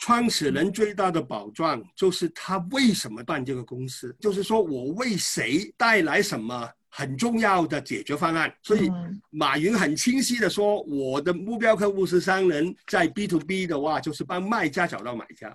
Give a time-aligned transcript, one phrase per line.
[0.00, 8.50] 创始人最大的保障就是他为什么办这个公司，就是说我为谁带来什么很重要的解决方案。
[8.62, 8.90] 所以
[9.28, 15.54] 马云很清晰的说，我的目标客户是商人，在 B to B 的话，就是帮卖家找到买家。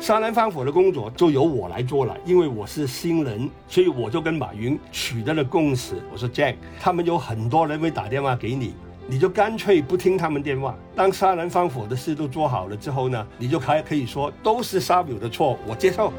[0.00, 5.94] 杀人放火的工作就由我来做了，因为我是新人，所以我就跟马云取得了共识。
[6.12, 8.74] 我说 Jack，他们有很多人会打电话给你，
[9.08, 10.76] 你就干脆不听他们电话。
[10.94, 16.12] 当杀人放火的事都做好了之后呢，你就还可以说都是沙比的错，我接受。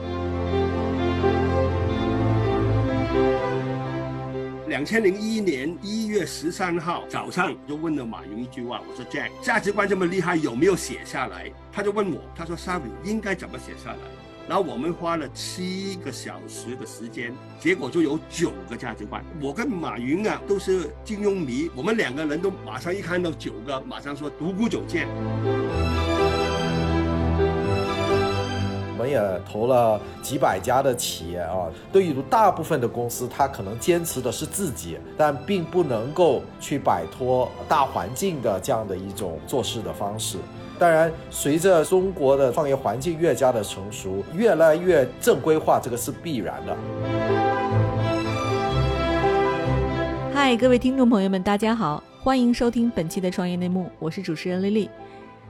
[4.67, 13.97] 两千零一年一月十三号早上，就问了马云一句话：“我说 Jack，价值观这么厉害，有没有写下来？”他就问我，他说：“沙比应该怎么写下来？”
[14.47, 19.21] 然后我们花了七个小时的时间，结果就有九个价值观。
[19.41, 25.05] 我跟马云啊都是金庸迷，我们两个人都马上一看到九个，马上说独孤九剑。
[28.93, 29.21] 我们也
[29.51, 40.37] 投了几百家的企业啊，对于大部分的公司，它可能坚持的是自己，但并不能够去摆脱大环境的这样的一种做事的方式。
[40.79, 46.77] 当然，随着中国的创业环境越加的成熟，越来越正规化，这个是必然的。
[50.33, 54.87] 嗨，各位听众朋友们，大家好，欢迎收听本期的创业内幕，我是主持人丽丽。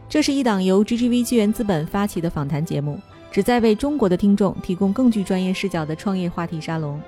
[0.08, 2.98] 这是一档由 GGV 纪元资本发起的访谈节目。
[3.30, 7.00] 旨在为中国的听众提供更具专业视角的创业话题沙龙。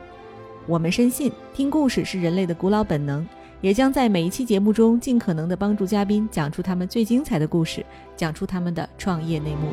[0.68, 3.26] 我们深信，听故事是人类的古老本能，
[3.62, 7.86] 也将在每一期节目中尽可能的帮助嘉宾讲出他们最精彩的故事，
[8.16, 9.68] 讲出他们的创业内幕。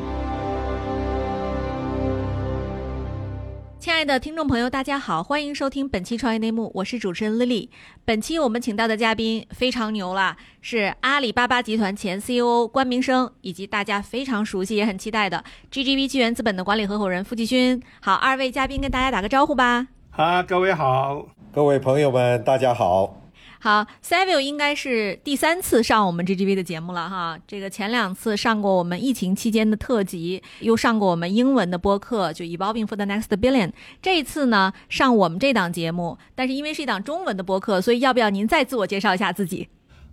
[3.79, 7.69] 亲爱的听众朋友，大家好，欢迎收听本期创业内幕，我是主持人 Lily。
[8.03, 15.41] 本期我们请到的嘉宾非常牛了，是阿里巴巴集团前 CEO 关明生，以及大家非常熟悉也很期待的
[15.71, 17.81] GGV 纪元资本的管理合伙人付继勋。
[18.01, 19.87] 好，二位嘉宾跟大家打个招呼吧。
[20.09, 23.15] 好，各位好，各位朋友们，大家好。
[23.59, 27.39] 好，Savio 应该是第三次上我们 GGV 的节目了哈。
[27.47, 33.71] 这个前两次上过我们疫情期间的特辑，又上过我们英文的播客，就 Evolving for the Next Billion。
[33.99, 39.67] 这一次呢，上我们这档节目，但是因为是一档中文的播客，所以要不要您再自我介绍一下自己？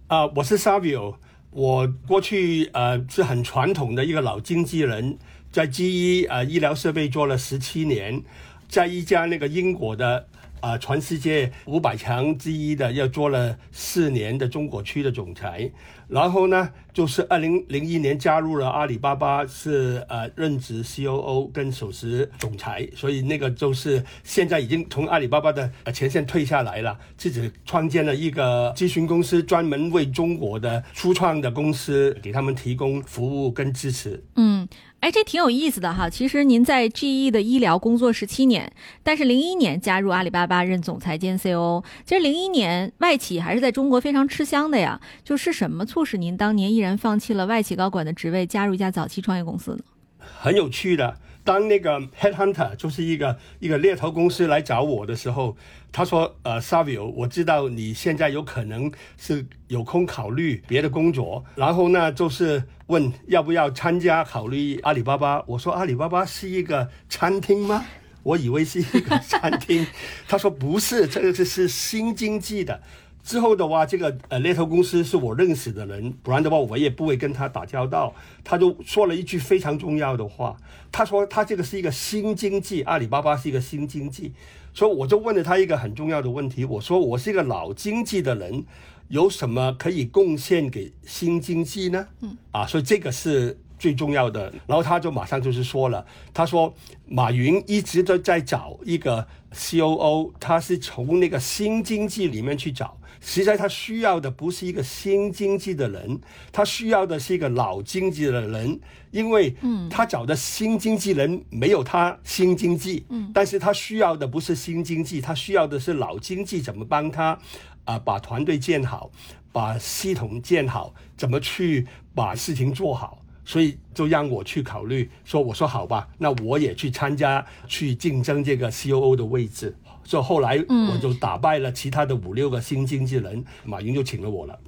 [0.06, 1.16] 啊，我是 Savio，
[1.50, 5.18] 我过去呃是很传统的一个老经纪人，
[5.52, 8.22] 在 GE 呃医疗设备做了十七年，
[8.68, 10.28] 在一家那个英国的。
[10.64, 15.70] 啊，全世界五百强之一的，要做了四年的中国区的总裁，
[16.08, 34.24] 然后呢，就是二零零一年加入了阿里巴巴，是呃任职 COO 跟首席总裁，所以那个就是现在已经从阿里巴巴的前线退下来了，自己创建了一个咨询公司，专门为中国的初创的公司给他们提供服务跟支持。
[34.36, 34.66] 嗯。
[35.04, 36.08] 哎，这挺有意思的哈。
[36.08, 38.72] 其实您在 GE 的医疗工作十七年，
[39.02, 41.84] 但是零一年加入阿里巴巴任总裁兼 COO。
[42.06, 44.98] 其实零一年外企还是在中国非常吃香的呀。
[45.22, 49.84] 就是什么促使您当年毅然放弃了外企高管的职位，加入一家早期创业公司呢？
[50.18, 51.18] 很有趣的。
[51.44, 55.54] 当那个 headhunter 就是一个一个猎头公司来找我的时候，
[55.96, 67.84] 他说：“呃，Savio，我知道你现在有可能是有空考虑别的工作，然后呢，就是问要不要参加考虑阿里巴巴。”我说：“阿里巴巴是一个餐厅吗？
[68.24, 69.86] 我以为是一个餐厅。
[70.26, 72.82] ”他说：“不是，这个是是新经济的。”
[73.24, 78.14] 之后的话，这个呃猎头公司是我认识的人，不然的话我也不会跟他打交道。
[78.44, 80.54] 他就说了一句非常重要的话，
[80.92, 84.32] 他说他这个是一个新经济，阿里巴巴是一个新经济。
[84.74, 88.62] 所以我就问了他一个很重要的问题，我说我是一个老经济的人，
[89.08, 92.06] 有什么可以贡献给新经济呢？
[92.20, 94.52] 嗯，啊，所以这个是最重要的。
[94.66, 96.04] 然后他就马上就是说了，
[96.34, 96.74] 他说
[97.06, 102.98] 马云一直都在找一个 COO，他是从那个新经济里面去找。
[103.26, 106.20] 实在他需要的不是一个新经济的人，
[106.52, 108.78] 他需要的是一个老经济的人，
[109.10, 117.38] 因为，嗯，他找的新经纪人没有他新经济，嗯，但是他需要的不是新经济，他需要的是老经济怎么帮他，
[117.86, 119.10] 啊，把团队建好，
[119.50, 129.74] 把系统建好，怎么去把事情做好，所以就让我去考虑，说我说好吧，那我也去参加，去竞争这个 COO 的位置。
[130.04, 134.58] 所以后来我就打败了其他的五六个新经纪人，马云就请了我了。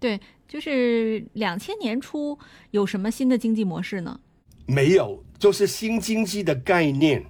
[0.00, 2.38] 对，就是两千年初
[2.70, 4.20] 有什么新的经济模式呢？
[4.66, 7.24] 没有，就是新经济的概念。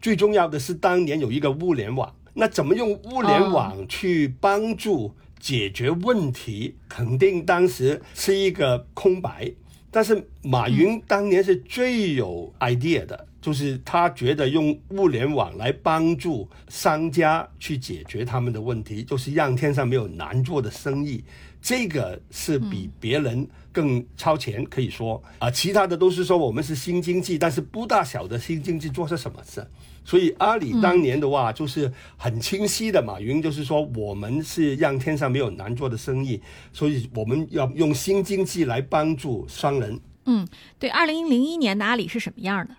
[0.00, 9.52] 最重要的是当年有一个物联网，那怎么用物联网去帮助解决问题，肯定当时是一个空白。
[9.90, 21.22] 但是马云当年是最有 idea 的，就是他觉得用物联网来帮助商家去解决他们的问题，就是让天上没有难做的生意。
[21.60, 29.66] 这个是比别人更超前，可以说啊，其他的都是说我们是新经济，但是不大小的新经济做些什么事。
[30.04, 36.40] 所以阿里当年的话，就是很清晰的，马云就是说我们是让天上没有难做的生意，
[36.72, 40.00] 所以我们要用新经济来帮助商人。
[40.26, 40.46] 嗯，
[40.78, 42.74] 对，二零零一年的阿里是什么样的？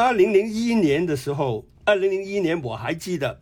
[0.00, 3.36] 二零零一年的时候，二零零一年我还记得，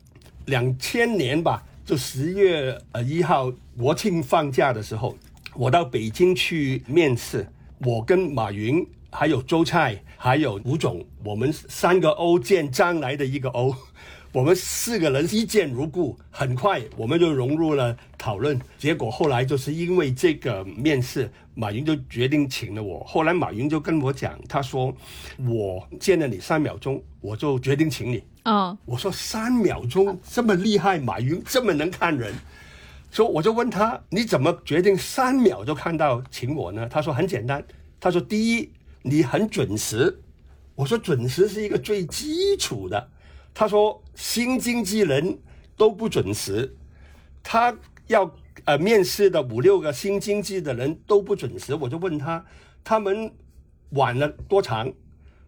[0.47, 1.63] 两千年吧。
[1.85, 5.15] 就十月呃一号国庆放假的时候，
[5.55, 7.47] 我到北京去面试。
[7.81, 13.77] 我跟马云、还有周蔡、还有吴总，我们三个欧见将来的一个欧，
[14.37, 16.15] 我们四个人一见如故。
[16.31, 18.61] 很快我们就融入了讨论。
[18.77, 23.03] 结果后来就是因为这个面试，马云就决定请了我。
[23.05, 24.95] 后来马云就跟我讲，他说
[25.49, 28.23] 我见了你三秒钟，我就决定请你。
[28.43, 28.77] 啊！
[28.85, 32.35] 我说三秒钟这么厉害，马云这么能看人，
[33.11, 36.87] 所以我就问他，你怎么决定三秒就看到请我呢？
[36.91, 37.65] 他说很简单，
[37.99, 40.21] 他说第一你很准时，
[40.75, 43.09] 我说准时是一个最基础的，
[43.55, 45.39] 他说新经纪人
[45.77, 46.75] 都不准时，
[47.43, 47.77] 他
[48.09, 48.35] 要
[48.65, 52.45] 呃面试的五六个新经纪的人都不准时，我就问他，
[52.83, 53.31] 他们
[53.91, 54.93] 晚了多长？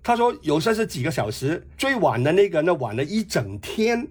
[0.03, 4.07] 他说有些是几个小时，最晚的那个呢晚了一整天。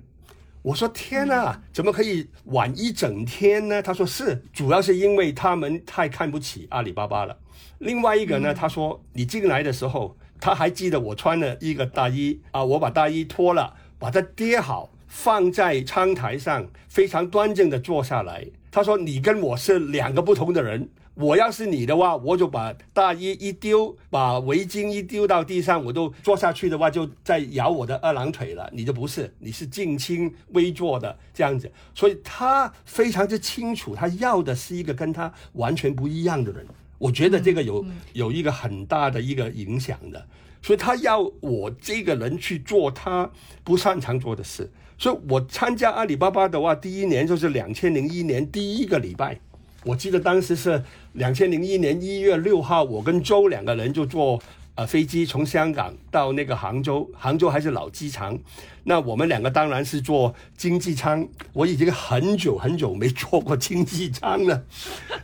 [0.64, 3.82] 我说天哪，怎么可以晚一整天呢？
[3.82, 7.38] 他说是，主要是因为他们太看不起阿里巴巴了。
[7.78, 18.46] 另外一个呢，他说你进来的时候，他还记得我穿了一个大衣啊，我把大衣脱了，把它叠好，放在窗台上，非常端正的坐下来。
[18.72, 20.90] 他说你跟我是两个不同的人。
[21.20, 28.70] 我要是你的话，我就把大衣一丢，把围巾一丢到地上，我都坐下去的话，就在咬我的二郎腿了。
[28.72, 36.68] 你就不是，你是静轻微坐的这样子，所以他非常之清楚，他要的是一个跟他完全不一样的人。
[36.98, 40.26] 我觉得这个有有一个很大的一个影响的，
[40.62, 43.30] 所以他要我这个人去做他
[43.64, 44.72] 不擅长做的事。
[44.98, 49.40] 所以我参加阿里巴巴的话，第一年就是两千零一年第一个礼拜。
[49.84, 50.84] 我记得当时是
[51.14, 54.42] 两千零一年一月六号，我跟周两个人就坐
[54.78, 58.38] 呃飞机从香港到那个杭州，杭州还是老机场。
[58.84, 64.64] 那我们两个当然是坐经济舱，我已经很久很久没坐过经济舱了。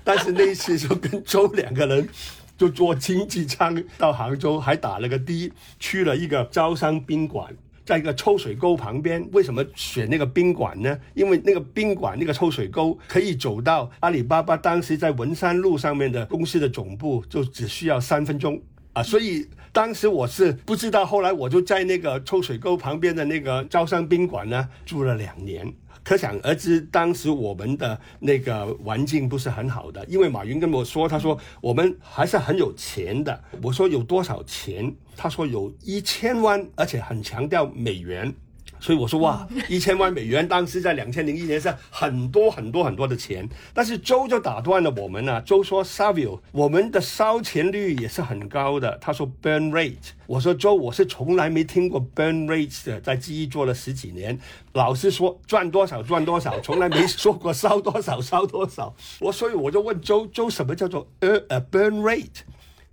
[0.04, 2.10] 但是那一次就跟周两个人
[2.58, 7.56] 就坐经济舱到杭州，还打了个的，去了一个招商宾馆。
[7.86, 10.98] 在一个抽水沟旁边，为什么选那个宾馆呢？
[11.14, 18.60] 因为那个宾馆那个抽水沟可以走到阿里巴巴当时在文山路上面的公司的总部，就只需要三分钟
[18.94, 19.04] 啊！
[19.04, 25.72] 所以当时我是不知道，后来我就在那个臭水沟旁边的那个招商宾馆呢住了两年。
[26.04, 33.42] 可想而知，当时我们的那个环境不是很好的，因为马云跟我说，他说我们还是很有钱的。
[33.62, 34.94] 我说有多少钱？
[35.16, 38.34] 他说有一千万，而且很强调美元。
[38.83, 43.47] 所以我说哇，一千万美元，当时在两千零一年是很多很多很多的钱。
[43.74, 45.41] 但是周就打断了我们呢。
[45.44, 48.97] 周说，Savio，我们的烧钱率也是很高的。
[48.99, 50.11] 他说 burn rate。
[50.28, 54.37] 我说周，我是从来没听过 burn rate 的，在记忆做了十几年，
[54.73, 58.94] 老是说赚多少赚多少，从来没说过烧多少烧多少。
[59.21, 62.42] 我所以我就问周，周什么叫做呃呃 burn rate？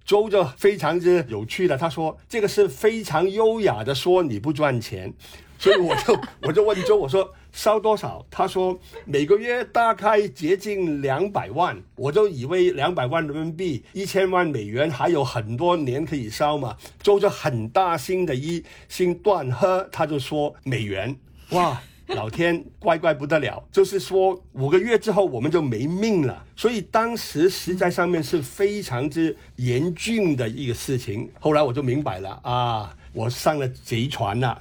[0.05, 5.13] 周就非常之有趣的，他说这个是非常优雅的说你不赚钱。
[5.61, 8.25] 所以我就我就问周，我说烧多少？
[8.31, 11.77] 他说每个月大概接近两百万。
[11.97, 16.75] 我就以为两百万人民币，一千万美元还有很多年可以烧嘛。
[17.03, 21.15] 周就很大心的一心断喝，他就说美元，
[21.51, 26.43] 哇，老天怪怪不得了，就是说五个月之后我们就没命了。
[26.57, 31.31] 所以当时实在上面是非常之严峻的一个事情。
[31.39, 34.59] 后来我就明白了啊，我上了贼船了。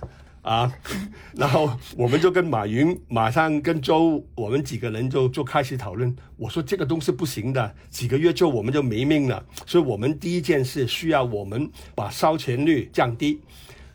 [0.50, 0.74] 啊，
[1.38, 6.16] 然后我们就跟马云马上跟周，我们几个人就就开始讨论。
[6.38, 9.46] 我说这个东西不行的，几个月之后我们就没命了。
[9.68, 13.40] 所以我们第一件事需要我们把烧钱率降低。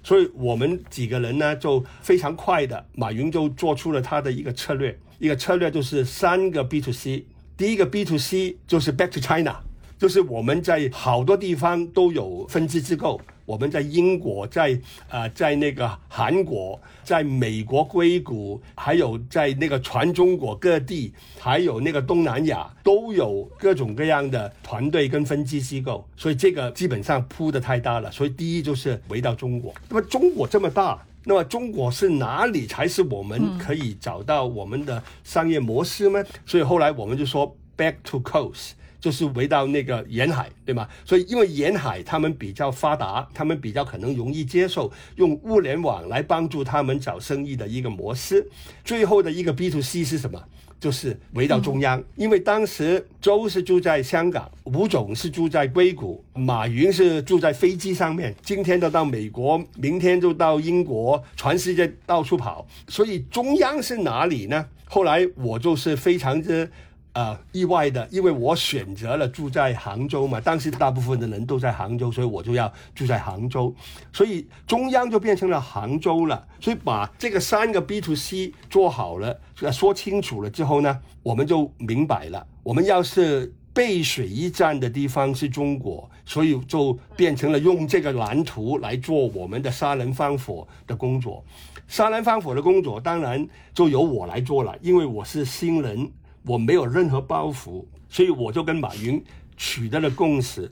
[0.05, 7.27] 所以我们几个人呢就非常快的，马云就做出了他的一个策略，一个策略就是三个 B to C。
[7.57, 9.57] 第一个 B to C 就是 Back to China，
[9.99, 13.21] 就是我们在好多地方都有分支机构。
[13.45, 26.07] 我们在英国，在呃，在那个韩国，在美国硅谷，还有在那个全中国各地，还有那个东南亚，都有各种各样的团队跟分支机构。
[26.17, 28.11] 所以这个基本上铺的太大了。
[28.11, 29.75] 所以第一就是围到中国。
[29.89, 36.25] 那么中国这么大，那么中国是哪里才是我们可以找到我们的商业模式呢？
[36.47, 38.71] 所以后来我们就说 back to coast。
[39.05, 40.89] 就是围到那个沿海，对吗？
[41.05, 48.49] 所以因为沿海他们比较发达，他们比较可能容易接受用物联网来帮助他们找生意的一个模式。
[48.83, 50.43] 最后的一个 B to C 是什么？
[50.81, 62.67] 就是围到中央，因为当时周是住在香港，吴总是住在硅谷，马云是住在飞机上面，今天都到美国，明天就到英国，全世界到处跑。
[62.89, 64.67] 所以中央是哪里呢？
[64.87, 66.71] 后来我就是非常之。
[67.15, 73.73] 啊，意外的，因为我选择了住在杭州嘛，当时大部分的人都在杭州，所以我就要住在杭州，
[74.13, 76.45] 所以中央就变成了杭州了。
[76.61, 79.41] 所以把这个三个 B to C 做好了，
[79.73, 91.45] 说清楚了之后呢，我们就明白了，我们要是背水一战的地方是中国，所以就变成了用这个蓝图来做我们的杀人放火的工作。
[91.87, 96.11] 杀人放火的工作当然就由我来做了，因为我是新人。
[96.47, 99.23] 我没有任何包袱，所以我就跟马云
[99.57, 100.71] 取得了共识：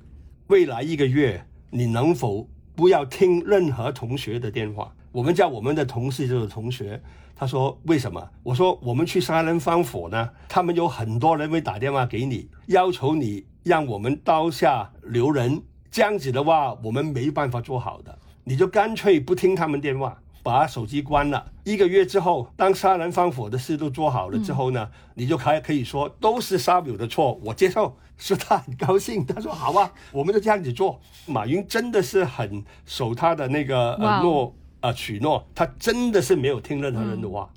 [0.48, 4.94] 未来一个月，你能否不要听任何同学的电话？
[5.10, 7.02] 我们叫我们的同事就是同学。
[7.34, 15.60] 他说：“为什么？”我说：“我们去杀人放火呢，他们有很多人会打电话给你，要求你让我们刀下留人。
[15.90, 18.16] 这样子的话，我们没办法做好的。
[18.44, 31.00] 你就干脆不听他们电话。”把手机关了一个月之后，当杀人放火的事都做好了之后呢，你就还可以说都是沙表的错，我接受，是他很高兴，他说好啊， 我们就这样子做。
[31.26, 37.48] 马云真的是很守他的那个诺啊许诺，他真的是没有听任何人的话，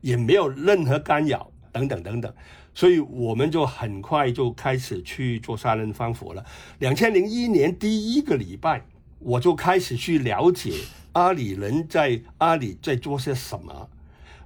[0.00, 2.32] 也没有任何干扰等等等等，
[2.72, 6.44] 所以我们就很快就开始去做杀人放火了。
[6.78, 8.84] 两千零一年第一个礼拜，
[9.18, 10.74] 我就开始去了解。
[11.12, 13.88] 阿里人在阿里在做些什么？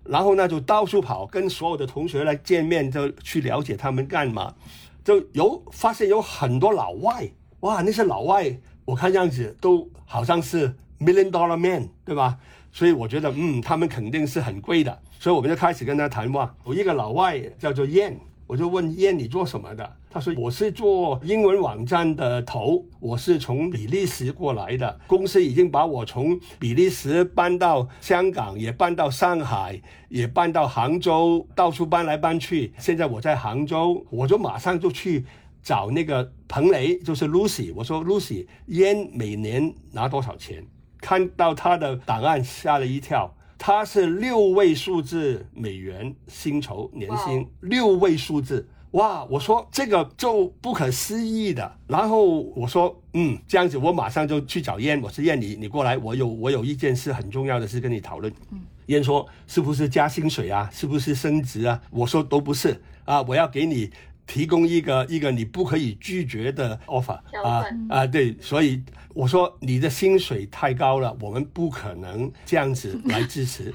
[0.04, 4.54] 然后呢，就到处跑，跟所有的同学来见面，就去了解他们干嘛。
[5.02, 7.30] 就有发现有很多老外，
[7.60, 12.38] 哇，那些老外，我看样子都好像是 million dollar man，对吧？
[12.72, 15.00] 所以我觉得，嗯，他们肯定是很贵的。
[15.20, 16.54] 所以我们就开始跟他谈话。
[16.66, 18.16] 有一个老外叫做 Yan，。
[18.46, 19.96] 我就问燕你做什么的？
[20.10, 32.72] 他说我是做英文网站的头，我是从比利时过来的，公司已经把我从比利时搬到香港，也搬到上海，也搬到杭州，到处搬来搬去。
[32.78, 35.24] 现在我在杭州，我就马上就去
[35.62, 37.72] 找那个彭雷，就是 Lucy。
[37.74, 40.64] 我说 Lucy，燕每年拿多少钱？
[41.00, 43.34] 看到他的档案，吓了一跳。
[43.66, 49.24] 他是六位数字美元薪酬年薪，六位数字，哇！
[49.24, 51.74] 我说这个就不可思议的。
[51.86, 55.00] 然后我说，嗯，这样子，我马上就去找燕。
[55.00, 58.30] 我是燕，你你过来，我有我有一件事很重要的事跟你讨论。
[58.50, 60.68] 嗯，燕说是不是加薪水啊？
[60.70, 61.80] 是不是升职啊？
[61.90, 63.90] 我说都不是啊，我要给你。
[64.26, 68.82] 提供一个一个你不可以拒绝的 offer 啊啊对，所以
[69.14, 73.72] 我说你的薪水太高了，我们不可能这样子来支持，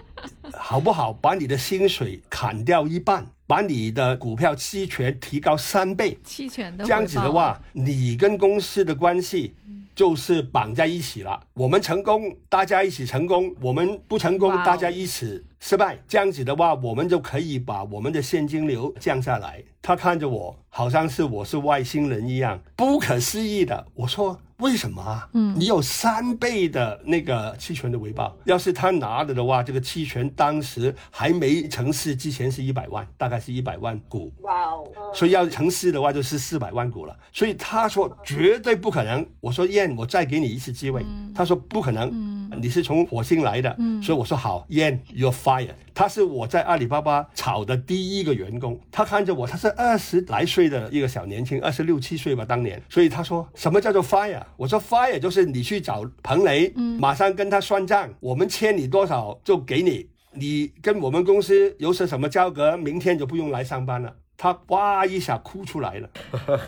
[0.52, 1.12] 好不好？
[1.12, 9.54] 把你的薪水砍掉一半，把你的股票期权提高三倍，期权的这样子的话，你跟公司的关系。
[9.94, 11.40] 就是绑在一起了。
[11.54, 15.98] 我们成功，大家一起成功；我们不成功，大家一起失败。
[16.08, 19.62] 这样子的话，我们就可以把我们的现金流降下来。
[19.80, 23.86] 他看着我，好像是我是外星人一样，不可思议的。
[23.94, 24.40] 我说。
[24.64, 25.28] 为什么啊？
[25.34, 28.34] 嗯，你有三倍的那个期权的回报。
[28.44, 34.32] 要是他拿了的话，这个期权当时还没成市之前是一百万，大概是一百万股。
[34.40, 34.88] 哇哦！
[35.12, 37.14] 所以要成市的话就是四百万股了。
[37.30, 39.26] 所以他说绝对不可能。
[39.40, 41.04] 我说燕，我再给你一次机会。
[41.34, 42.08] 他说不可能。
[42.10, 43.74] 嗯，你是从火星来的。
[43.78, 45.74] 嗯，所以我说好，，Yan you're fired。
[45.94, 48.80] 他是我在阿里巴巴炒的第一个员工。
[48.90, 52.82] 他看着我，他是二十来岁的一个小年轻，二十六七岁吧，当年。
[52.88, 54.42] 所以他说什么叫做 fire？
[54.56, 64.12] 我说 fire 就是你去找彭雷，马上跟他算账，我们欠你多少就给你，你跟我们公司有些什么交割，明天就不用来上班了。
[64.36, 66.10] 他哇一下哭出来了，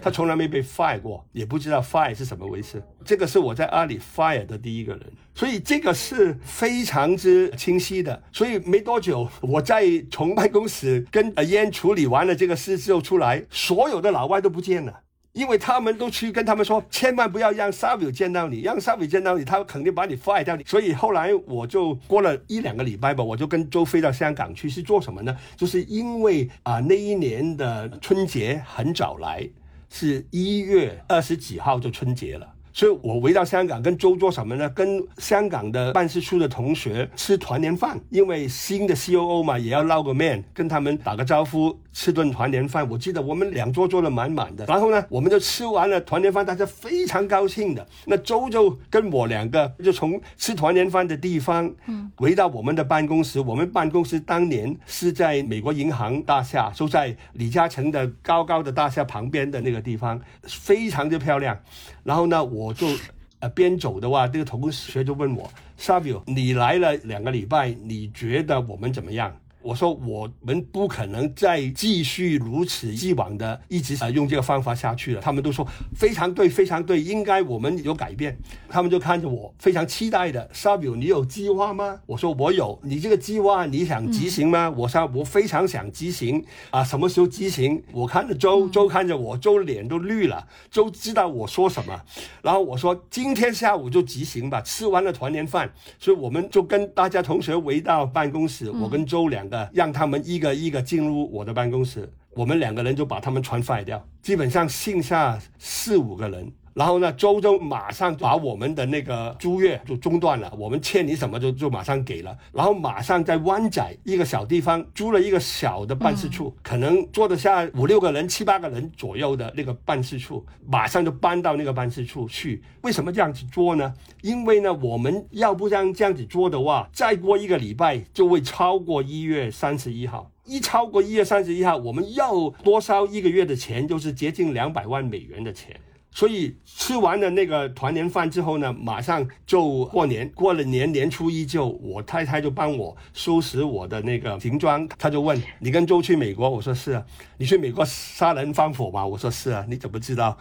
[0.00, 2.82] 他从来没被 fire 过，也不知道 fire 是什么回事。
[3.04, 8.22] 这个是我在阿里 fire 的第一个人，所以这个是非常之清晰的。
[8.32, 15.00] 所以没多久，我在从办公室跟阿烟处理完了这个事之后出来，所有的老外都不见了。
[15.36, 20.56] 因为他们都去跟他们说，千万不要让 SAVI 见到你，让 SAVI 见到你，他肯定把你 fire 掉。
[20.64, 25.36] 所以后来我就过了一两个礼拜吧，我就跟周飞到香港去，是做什么呢？
[25.54, 29.46] 就是因为啊那一年的春节很早来，
[29.90, 32.54] 是一月二十几号就春节了。
[32.72, 34.68] 所以我回到香港，跟周做什么呢？
[34.68, 42.86] 跟香港的办事处的同学吃团年饭，因为新的 COO 嘛，也要捞个面，跟他们打个招呼，吃顿团年饭。
[42.90, 47.88] 我记得我们两桌坐的满满的，然后呢，我们就吃完了团年饭，大家非常高兴的。
[48.04, 53.40] 那周周跟我两个就从吃团年饭的地方，嗯，回到我们的办公室。
[53.40, 61.58] 我们办公室当年是在美国银行大厦，就在李嘉诚的高高的大厦旁边的那个地方，非常的漂亮。
[62.04, 62.86] 然后呢，我就
[63.40, 65.50] 呃边走的话，这个同学就问我
[65.80, 69.34] ，Savio，你来了两个礼拜，你觉得我们怎么样？
[69.66, 75.20] 我说我们不可能再继续如此既往的一直啊用这个方法下去了。
[75.20, 78.38] 他们都说非常对，非常对，应该我们有改变。
[78.68, 80.48] 他们就看着我，非常期待的。
[80.54, 81.98] Savio，你有计划吗？
[82.06, 82.78] 我说我有。
[82.84, 84.70] 你这个计划你想执行吗？
[84.70, 86.84] 我说我非常想执行啊。
[86.84, 87.82] 什么时候执行？
[87.90, 90.46] 我看着周，周看着我，周脸都绿了。
[90.70, 92.00] 周知道我说什么。
[92.40, 94.60] 然后我说今天下午就执行吧。
[94.60, 95.68] 吃完了团年饭，
[95.98, 99.55] 所以我们就跟大家同学围到办公室，我跟周两个。
[99.72, 106.52] 让他们一个一个进入我的办公室，我们两个人就把他们全废掉，基本上剩下四五个人。
[106.76, 112.36] 然后呢，周周马上把我们的那个租约就中断了，我们欠你什么就就马上给了。
[112.52, 122.62] 然后马上在湾仔一个小地方租了一个小的办事处，可能坐得下五六个人、七八个人左右的那个办事处，马上就搬到那个办事处去。
[122.82, 123.94] 为什么这样子做呢？
[124.20, 130.30] 因为呢，我们要不这样这样子做的话，再过一个礼拜就会超过一月三十一号。
[130.44, 135.74] 一超过一月三十一号，我们要多烧一个月的钱，就是接近两百万美元的钱。
[136.16, 140.26] 所以吃完了那个团年饭之后呢，马上就过年。
[140.30, 144.88] 过了年年初一就，我太太就帮我收拾我的那个行装。
[144.98, 147.04] 她就问：“你跟周去美国？”我说：“是啊。
[147.36, 149.62] ”“你去美国杀人放火吗？”我说：“是啊。
[149.68, 150.38] ”“你怎么知道？”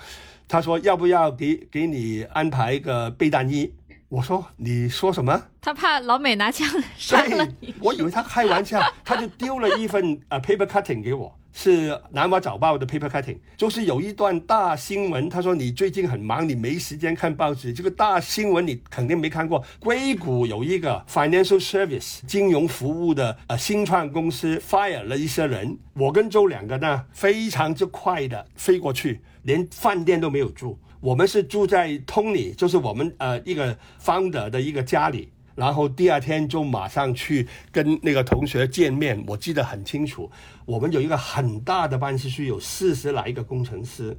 [0.48, 3.70] 她说：“要不要给给你安排一个备弹衣？”
[4.08, 7.76] 我说：“你说什么？” 他怕老美拿枪杀了你。
[7.84, 11.38] 我以为他开玩笑，他就丢了一份呃 paper cutting 给我。
[11.58, 15.30] 是南华早报的 paper cutting，就是有一段大新闻。
[15.30, 17.72] 他说你最近很忙，你没时间看报纸。
[17.72, 19.64] 这个大新闻你肯定没看过。
[19.80, 25.78] 硅谷有一个 financial service 金融服务的呃新创公司 fire 了一些人。
[25.94, 30.78] 我跟周两个呢非常之快的飞过去，连饭店都没有住。
[31.00, 35.30] 我们是住在 Tony，就是我们呃一个 founder 的一个家里。
[35.56, 40.30] 然后第二天就马上去跟那个同学见面，我记得很清楚。
[40.66, 44.16] 我们有一个很大的办事处，有四十来个工程师，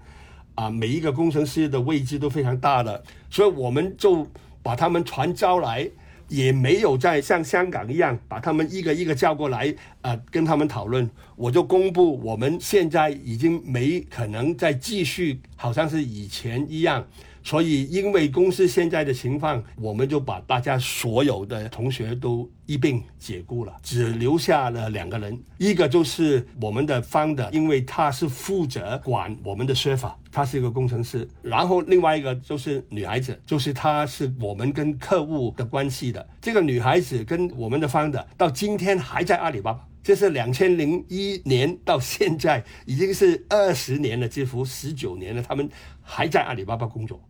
[0.55, 4.27] 啊，每一个工程师的位置都非常大的，所以我们就
[4.63, 5.89] 把他们传招来，
[6.29, 11.09] 也没有在像香港一样把他们一个一个叫过来，啊，跟他们讨论。
[11.37, 17.07] 我就公布我们现在已经没可能再继续，好像是以前一样。
[17.47, 31.27] 所以，因为公司现在的情况，我们就把大家所有的同学都一并解雇了，只留下了两个人，一个就是我们的方的，因为他是负责管我们的说法，他是一个工程师。
[31.41, 36.29] 然后另外一个就是女孩子，就是她是我们跟客户的关系的。
[36.43, 45.71] 这个女孩子跟我们的方的到今天还在阿里巴巴，这是两千零一年到现在已经是二十年了，几乎十九年了，他们
[46.03, 47.23] 还在阿里巴巴工作。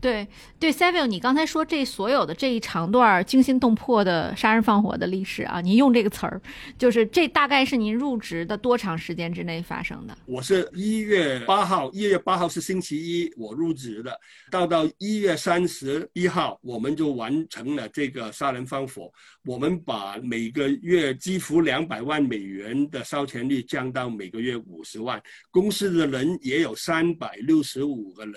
[0.00, 6.40] 对对，Savio，你刚才说这所有的这一长段惊心动魄的杀人放火的历史啊，您用这个词儿，
[6.76, 10.16] 就是这大概是您入职的多长时间之内发生的？
[10.26, 14.14] 我是一月八号，一月八号是星期一，我入职的，
[14.50, 19.10] 到到一月三十一号，我们就完成了这个杀人放火。
[19.46, 28.34] 我们把每个月几乎两百万美元的烧钱率降到每个月五十万，公司的人也有三百六十五个人。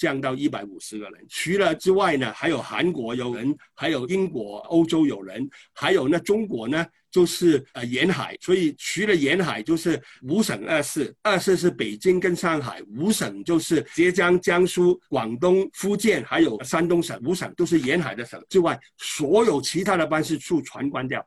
[0.00, 21.22] 降到一百五十个人，除了之外呢，还有韩国有人，还有英国、欧洲有人，还有呢中国呢，就是呃沿海，所以除了沿海就是五省二市，二市是北京跟上海，五省就是浙江、江苏、广东、福建，还有山东省，五省都是沿海的省之外，所有其他的办事处全关掉，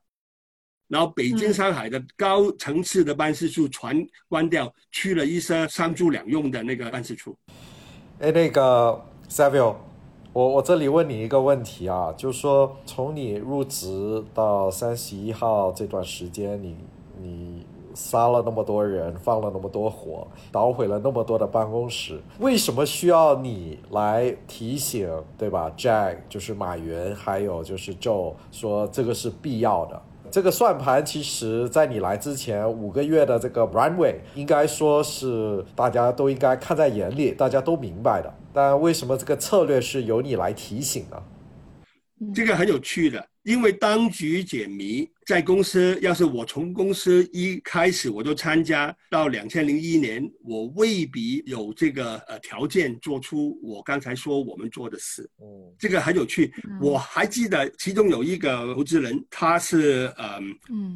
[0.87, 7.37] 然后北京、上海的高层次的办事处全关掉，去了一些商住两用的那个办事处。
[8.23, 9.73] 哎，那个 Savio，
[10.31, 16.73] 我我这里问你一个问题啊，就是说从你入职到三十一号这段时间，你
[17.21, 30.01] 你杀了那么多人，放了那么多火，捣毁了那么多的办公室，为什么需要你来提醒，对吧？Jack 就是马云，还有就是 Joe 说这个是必要的。
[30.33, 38.33] 这个算盘其实，在你来之前五个月的这个 runway，应该说是大家都应该看在眼里，大家都明白的。
[38.51, 41.21] 但为什么这个策略是由你来提醒呢？
[42.33, 45.09] 这个很有趣的，因为当局解谜。
[45.25, 55.23] 在公司，要是我从公司一开始我就参加到两千零一年，我未必有这个呃条件做出我刚才说我们做的事。
[55.37, 56.53] 哦，这个很有趣。
[56.81, 60.41] 我还记得其中有一个投资人，他是呃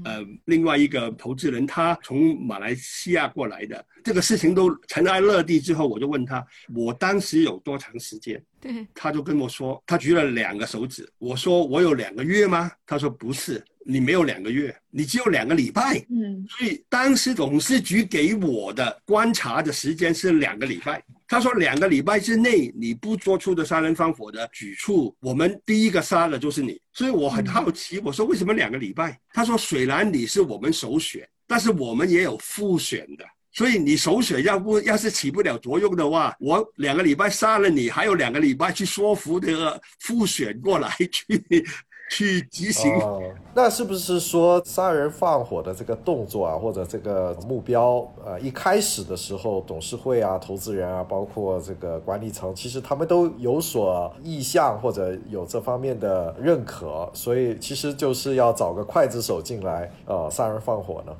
[0.03, 3.85] 呃另外一个投资人，他从马来西亚过来的。
[4.03, 8.41] 这个事情都尘埃落地之后，我就问他，我当时有多长时间？
[8.59, 11.09] 对，他就跟我说，他举了两个手指。
[11.17, 12.69] 我说我有两个月吗？
[12.85, 13.63] 他说不是。
[13.89, 15.97] 你没有两个月，你只有两个礼拜。
[16.09, 21.01] 嗯，所以当时董事局给我的观察的时间是两个礼拜。
[21.25, 26.77] 他说两个礼拜之内你不做出的杀人放火的举措，我们第一个杀的就是你。
[26.91, 29.17] 所以我很好奇，我说为什么两个礼拜？
[29.31, 33.23] 他说虽然你是我们首选，但是我们也有复选的。
[33.53, 41.43] 所以你首选要不要是起不了作用的话，我两个礼拜杀了你，还有两个礼拜去说服这个复选过来去。
[42.11, 42.93] 去执行，
[43.53, 61.13] 那是不是说杀人放火的这个动作啊，或者这个目标，呃，一开始的时候，董事会啊、投资人啊，包括这个管理层，其实他们都有所意向或者有这方面的认可，所以其实就是要找个刽子手进来，呃，杀人放火呢？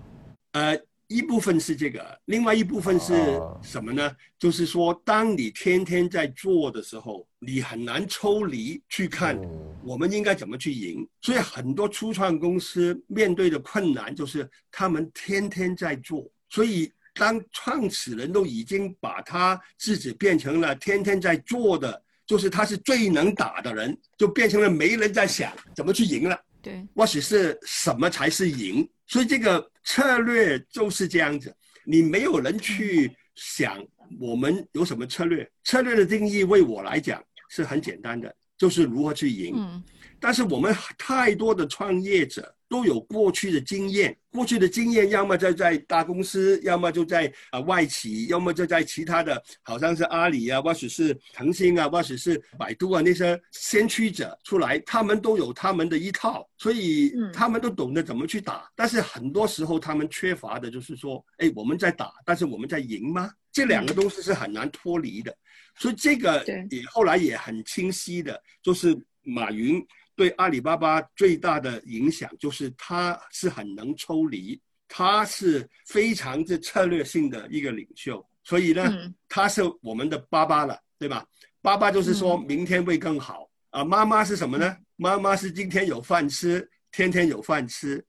[0.54, 0.87] 呃。
[1.08, 3.14] 一部分是这个，另外一部分是
[3.62, 4.14] 什么呢？
[4.38, 9.40] 就是说，当你天天在做的时候，你很难抽离去看
[9.84, 11.08] 我们应该怎么去赢。
[11.22, 16.30] 所以很多初创公司面对的困难就是他们天天在做。
[16.50, 26.38] 所以当创始人都已经把他自己变成了天天在做的，就是他是最能打的人，就变成了没人在想怎么去赢了。
[26.62, 28.88] 对，或许是什么才是赢？
[29.06, 33.82] 所以这个策略就是这样子，你没有人去想
[34.20, 35.50] 我们有什么策略。
[35.64, 39.54] 策略的定义，为我来讲是很简单的，就是如何去赢。
[39.56, 39.82] 嗯，
[40.20, 42.54] 但是我们太多的创业者。
[42.70, 58.70] 都有过去的经验，过去的经验要么就在大公司，要么就在啊外企，要么就在其他的，好像是阿里啊，或许是腾讯啊，或许是百度啊那些先驱者出来，他们都有他们的一套，所以他们都懂得怎么去打。
[58.76, 63.32] 但是很多时候他们缺乏的就是说，哎，我们在打，但是我们在赢吗？
[63.54, 65.34] 这两个东西是很难脱离的。
[65.80, 69.82] 所以这个也后来也很清晰的，就是马云。
[70.18, 78.84] 对阿里巴巴最大的影响就是他是很能抽离，他是非常之策略性的一个领袖，所以呢，
[79.30, 81.24] 他是我们的爸爸了，对吧？
[81.62, 83.86] 爸爸就是说明天会更好啊。
[83.86, 84.76] 妈妈是什么呢？
[84.96, 88.04] 妈妈是今天有饭吃，天天有饭吃。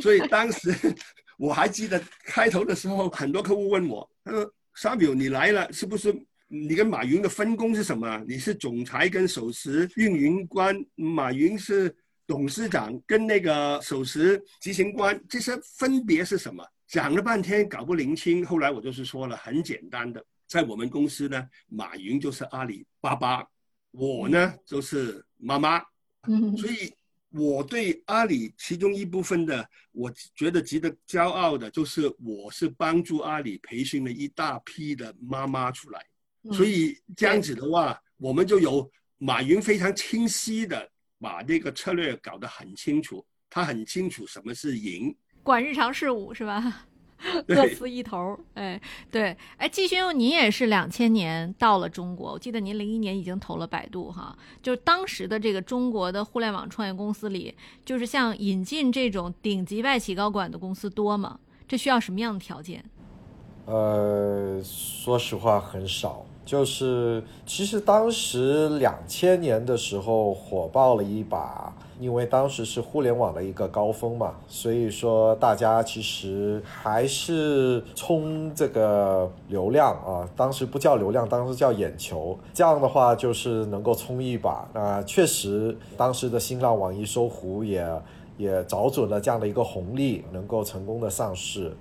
[0.00, 0.74] 所以当时
[1.36, 6.10] 我还记得开头的时候，很多客户问我，他说：“沙表你来了，是不是？”
[6.54, 8.22] 你跟马云的分工是什么？
[8.28, 16.62] 你是总裁跟首席运营官，马云是董事长跟那个首席执行官，这些分别是什么？
[16.86, 18.44] 讲了半天搞不灵清。
[18.44, 23.42] 后来我就是说了，很简单的，在我们公司呢，马云就是阿里巴巴，
[23.90, 25.82] 我呢就是妈妈。
[26.58, 26.92] 所以
[27.30, 36.04] 我对阿里其中一部分的，我觉得值得骄傲的，就是我是帮助阿里培训了一大批的妈妈出来。
[36.50, 40.88] 所以这样子的话，我们就有马云非常清晰的
[41.20, 46.86] 把这个策略搞得很清楚，他很清楚什么是赢，管日常事务是吧？
[47.46, 48.36] 各司一头。
[48.54, 61.38] 哎，对，哎，季勋，您也是两千年到了中国，我记得您零一年已经投了百度哈，就当时的这个中国的互联网创业公司里，就是像引进这种顶级外企高管的公司多吗？
[61.68, 62.84] 这需要什么样的条件？
[63.66, 66.26] 呃，说实话很少。
[66.44, 84.68] 就是，其实当时两千年的时候火爆了一把，因为当时是互联网的一个高峰嘛，所以说大家其实还是冲这个流量啊，当时不叫流量，当时叫眼球，这样的话就是能够冲一把。
[84.74, 87.86] 那确实，当时的新浪、网易、搜狐也
[88.36, 91.72] 也找准了这样的一个红利，能够成功的上市。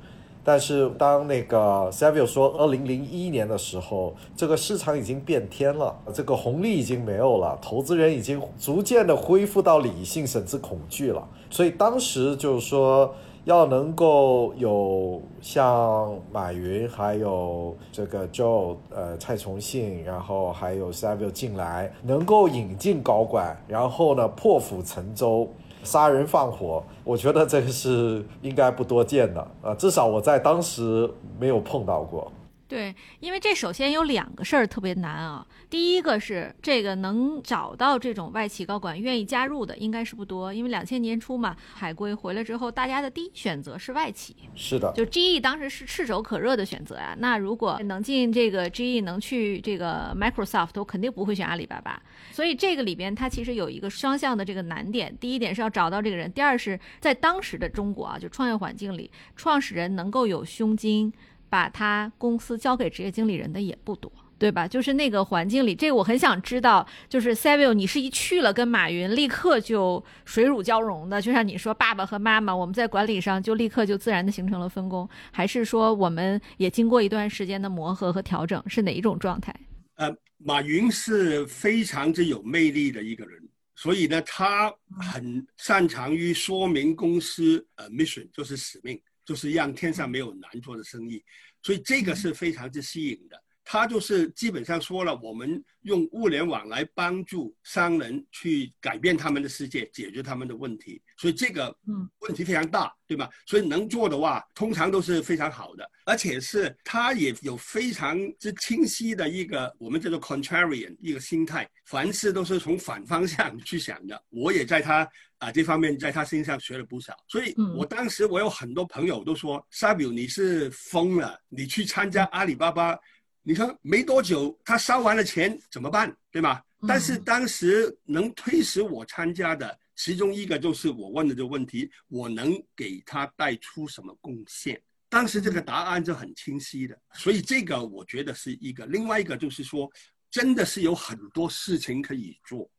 [0.43, 11.27] 但是当那个 Savio 说，二零零一年的时候，这个市场已经变天了，这个红利已经没有了，投资人已经逐渐的恢复到理性甚至恐惧了。
[11.49, 25.47] 所以当时就是说，要能够有像马云，还有这个 Joe，呃，蔡崇信，然后还有 Savio 进来，能够引进高管，然后呢破釜沉舟。
[25.83, 32.31] 杀人放火，我觉得这个是应该不多见的啊，至少我在当时没有碰到过。
[32.67, 35.45] 对，因为这首先有两个事儿特别难啊。
[35.71, 40.53] 第一个是这个能找到这种外企高管愿意加入的，应该是不多。
[40.53, 44.35] 因为两千年初嘛，海归回来之后，大家的第一选择是外企。
[44.53, 47.15] 是的，就 GE 当时是炙手可热的选择啊。
[47.19, 52.03] 那如果能进这个 GE，能去这个 Microsoft，我肯定不会选阿里巴巴。
[52.33, 55.15] 所以这个里边它其实有一个双向的这个难点。
[55.21, 61.13] 第一点是要找到这个人，第二是在当时的中国啊，就创业环境里，创始人能够有胸襟。
[61.49, 64.09] 把他公司交给职业经理人的也不多，
[64.41, 64.67] 对吧？
[64.67, 66.83] 就是那个环境里，这个我很想知道。
[67.07, 79.55] 就是 Savio，你是一去了跟马云立刻就水乳交融的，就像你说爸爸和妈妈，我们在管理上就立刻就自然的形成了分工，还是说我们也经过一段时间的磨合和调整，是哪一种状态？
[79.97, 83.39] 呃，马云是非常之有魅力的一个人，
[83.75, 88.99] 所以呢，他很擅长于说明公司呃 mission，就是使命。
[89.23, 91.23] 就是让天上没有难做的生意，
[91.61, 93.41] 所以这个是非常之吸引的。
[93.63, 101.01] 他就是基本上说了，我们用物联网来帮助商人去改变他们的世界，解决他们的问题。
[101.17, 103.29] 所以这个嗯问题非常大，对吧？
[103.45, 114.21] 所以能做的话，通常都是非常好的，而且是他也有非常之清晰的一个我们叫做 contrarian 一个心态，凡事都是从反方向去想的。
[114.29, 117.15] 我也在他啊这方面在他身上学了不少。
[117.27, 122.97] 所以我当时我有很多朋友都说，Samuel 你是疯了，你去参加阿里巴巴。
[123.43, 126.15] 你看没多久，他烧完了钱怎么办？
[126.29, 126.61] 对吗？
[126.87, 134.81] 但是当时能推使我参加的其中一个就是我问的这个问题：我能给他带出什么贡献？
[135.09, 136.99] 当时这个答案就很清晰的。
[137.13, 138.85] 所以这个我觉得是一个。
[138.85, 139.91] 另外一个就是说，
[140.29, 142.69] 真的是有很多事情可以做。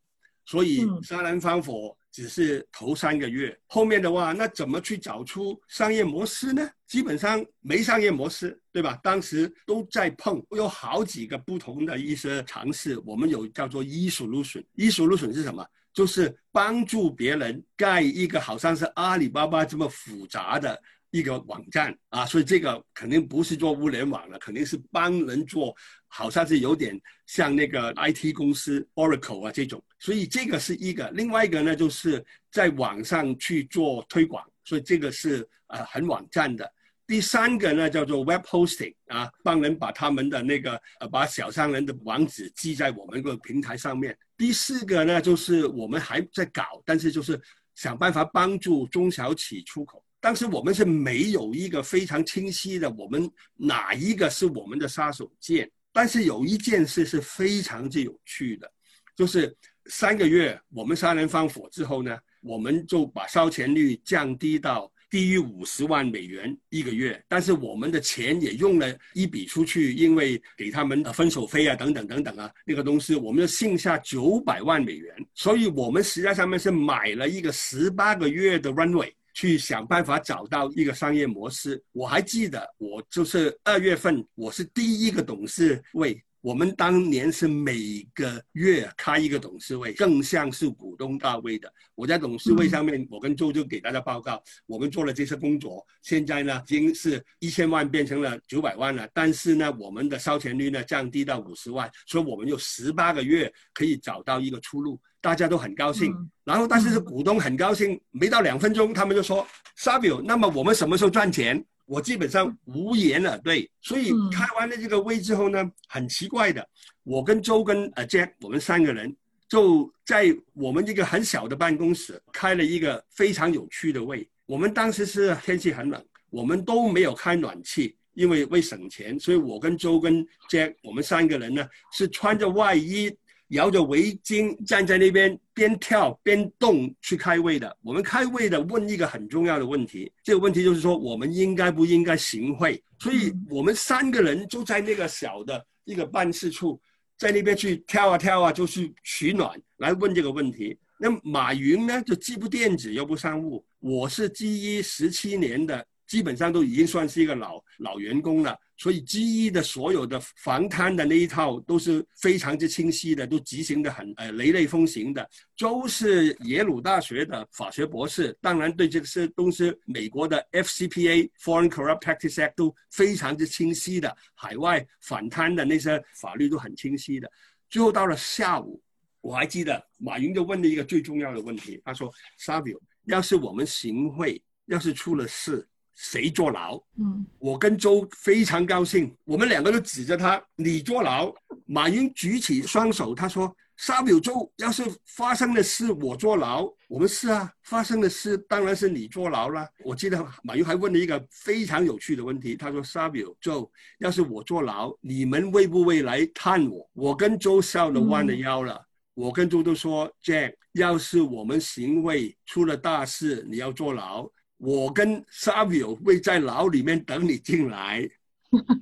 [0.44, 1.96] 所以杀人放火。
[2.12, 6.70] 只是头三个月，后面的话，那怎么去找出商业模式呢？
[6.86, 9.00] 基本上没商业模式，对吧？
[9.02, 12.98] 当时都在碰，有好几个不同的一些尝试。
[13.06, 15.66] 我们有叫做 issue，issue 是什么？
[15.94, 20.78] 就是帮助别人盖一个好像是阿里巴巴这么复杂的。
[21.12, 25.76] 一个网站啊，所以这个肯定不是做物联网的，肯定是帮人做，
[26.08, 31.10] 好像是有点像那个 IT 公司 Oracle 啊这种，所以这个是一个。
[31.10, 36.68] 另外一个呢，就是在网上去做推广，所以这个是呃很网站的。
[37.06, 44.16] 第三个呢叫做 Web Hosting 啊，帮人把他们的那个呃把小商人的网址记在我们个平台上面。
[44.38, 47.38] 第四个呢就是我们还在搞，但是就是
[47.74, 50.02] 想办法帮助中小企出口。
[50.22, 55.68] 当时我们是没有一个非常清晰的，我们哪一个是我们的杀手锏？
[55.92, 58.72] 但是有一件事是非常之有趣的，
[59.16, 59.52] 就是
[59.86, 67.20] 三个月我们杀人放火之后呢，我们就把烧钱率降低到低于五十万美元一个月。
[67.26, 75.12] 但是我们的钱也用了一笔出去，因为给他们分手费啊等等等等啊那个东西，我们就剩下九百万美元。
[75.34, 79.12] 所以我们实际上面是买了一个十八个月的 runway。
[79.32, 81.82] 去想办法找到一个商业模式。
[81.92, 86.22] 我还记得，我就是二月份，我是第一个董事会。
[86.42, 91.72] 我们当年是每个月开一个董事会，更像是股东大会的。
[91.94, 95.86] 我在董事会上面，我跟周周给大家报告，我们做了这些工作。
[96.02, 105.00] 现在呢，已经是一千万变成了九百万了，但是呢，我们的烧钱率呢降低到五十万，所以我们有十八个月可以找到一个出路。
[105.20, 111.64] 大家都很高兴，然后但是股东很高兴，没到两分钟，他们就说 s a v i o 那么我们什么时候赚钱？
[111.84, 113.38] 我基本上无言了。
[113.38, 116.66] 对，所以开完了这个会之后呢，很奇怪的，
[117.02, 119.14] 我跟周跟呃 Jack，我们三个人
[119.48, 124.28] 就在我们一个很小的办公室开了一个非常有趣的会。
[124.46, 133.14] 我们当时是天气很冷，我们都没有开暖气，因为为省钱，所以我跟周跟 Jack，我们三个人呢是穿着外衣。
[133.52, 137.74] 摇着围巾站在那边，边跳边动去开会的。
[137.82, 142.82] 我们开会的问一个很重要的问题，这个问题就是说，我们应该不应该行贿？
[142.98, 146.80] 所以我们三个人就在那个小的一个办事处，
[147.18, 150.78] 在那边去跳啊跳啊，就去取暖来问这个问题。
[150.98, 153.62] 那马云呢，就既不电子又不商务。
[153.80, 158.54] 我是基于十七年的基本上都已经算是一个老老员工了。
[158.76, 165.26] 所以 GE 的所有的防贪的那一套都是非常之清晰的，都执行的很呃雷厉风行的。
[165.56, 177.30] 周是耶鲁大学的法学博士，当然对这个是东西美国的 FCPA Foreign Corrupt Practice Act 都非常之清晰的，海外反贪的那些法律都很清晰的。
[177.70, 178.82] 最后到了下午，
[179.22, 186.76] 我还记得马云就问了一个最重要的问题，他说：“Savio，要是我们行贿，要是出了事。”谁坐牢？
[186.98, 191.32] 嗯，我跟周非常高兴，我们两个都指着他，你坐牢。
[191.66, 208.84] 马云举起双手，他说：“沙表周，要是发生的事我坐牢，我们是啊，发生的事当然是你坐牢了。”我记得马云还问了一个非常有趣的问题，他说：“沙表周，要是我坐牢，你们会不会来探我？”我跟周笑得弯了腰了。
[209.14, 214.28] 我跟周都说：“Jack，要是我们行为出了大事，你要坐牢。”
[214.62, 218.08] 我跟 Savio 会在牢里面等你进来，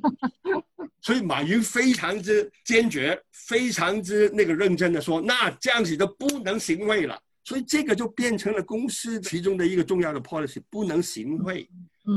[1.00, 7.18] 所以马云非常之坚决，非常之那个认真的说，那这样子就不能行贿了。
[7.44, 11.66] 所以这个就变成了公司其中的一个重要的 policy，不能行贿。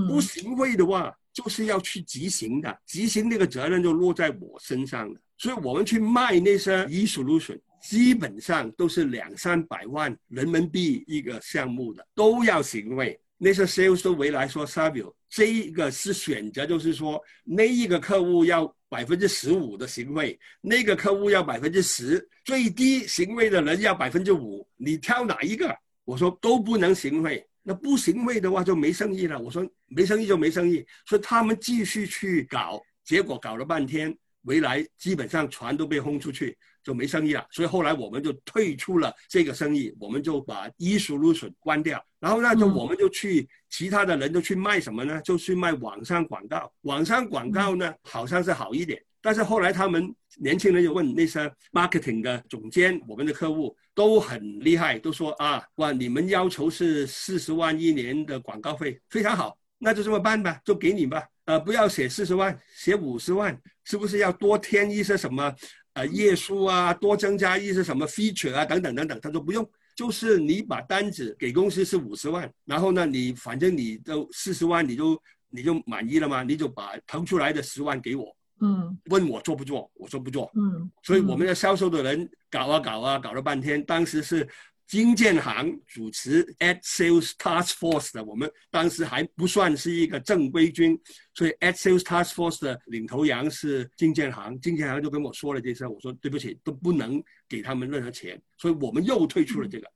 [0.09, 5.17] 不行贿的话，就是要去执行的，执行那个责任就落在我身上了。
[5.37, 13.17] 所以我们去卖那些 e-solution，基本上都是两三百万人民币一个项目的，都要行贿。
[13.43, 25.77] 那些 sales 都回来说，Savio，这一个是选择，就是说那一个客户要百分之十五的行贿，那个客户要百分之十，最低行贿的人要百分之五，你挑哪一个？
[26.05, 29.37] 我说都不能行贿，那不行贿的话就没生意了。
[29.37, 36.57] 我说没生意就没生意，所以他们继续去搞，结果搞了半天，回来基本上船都被轰出去。
[36.83, 45.21] 就没生意了，所以后来我们就退出了这个生意，我们就把一输入损关掉，然后呢，就我们就去其他的人都去卖什么呢？
[45.21, 46.71] 就去卖网上广告。
[46.81, 65.55] 网上广告呢，好像是好一点，但是后来他们年轻人就问那些 marketing 的总监，我们的客户都很厉害，都说啊，哇，你们要求是四十万一年的广告费，非常好，那就这么办吧，就给你吧，呃，不要写四十万，写五十万，是不是要多添一些什么？
[65.93, 69.19] 呃，页数啊，多增加一些什么 feature 啊，等等等等。
[69.21, 76.43] 他说不用，就是你把单子给公司是五十万，然后呢，你反正你都四十万，你就你就满意了吗？
[76.43, 78.35] 你就把腾出来的十万给我。
[78.61, 78.97] 嗯。
[79.05, 79.89] 问我做不做？
[79.93, 80.51] 我说不做。
[80.55, 80.89] 嗯。
[81.03, 84.47] 所以我们的销售的人搞啊搞啊，搞了半天，当时是。
[84.87, 90.99] 金建行主持 Ad Sales Task Force 的，我们当时还不算是一个正规军，
[91.33, 94.59] 所以 Ad Sales Task Force 的领头羊是金建行。
[94.59, 99.87] 金建行就跟我说了这事，我说对不起，都不能给他们任何钱，所以我们又退出了这个。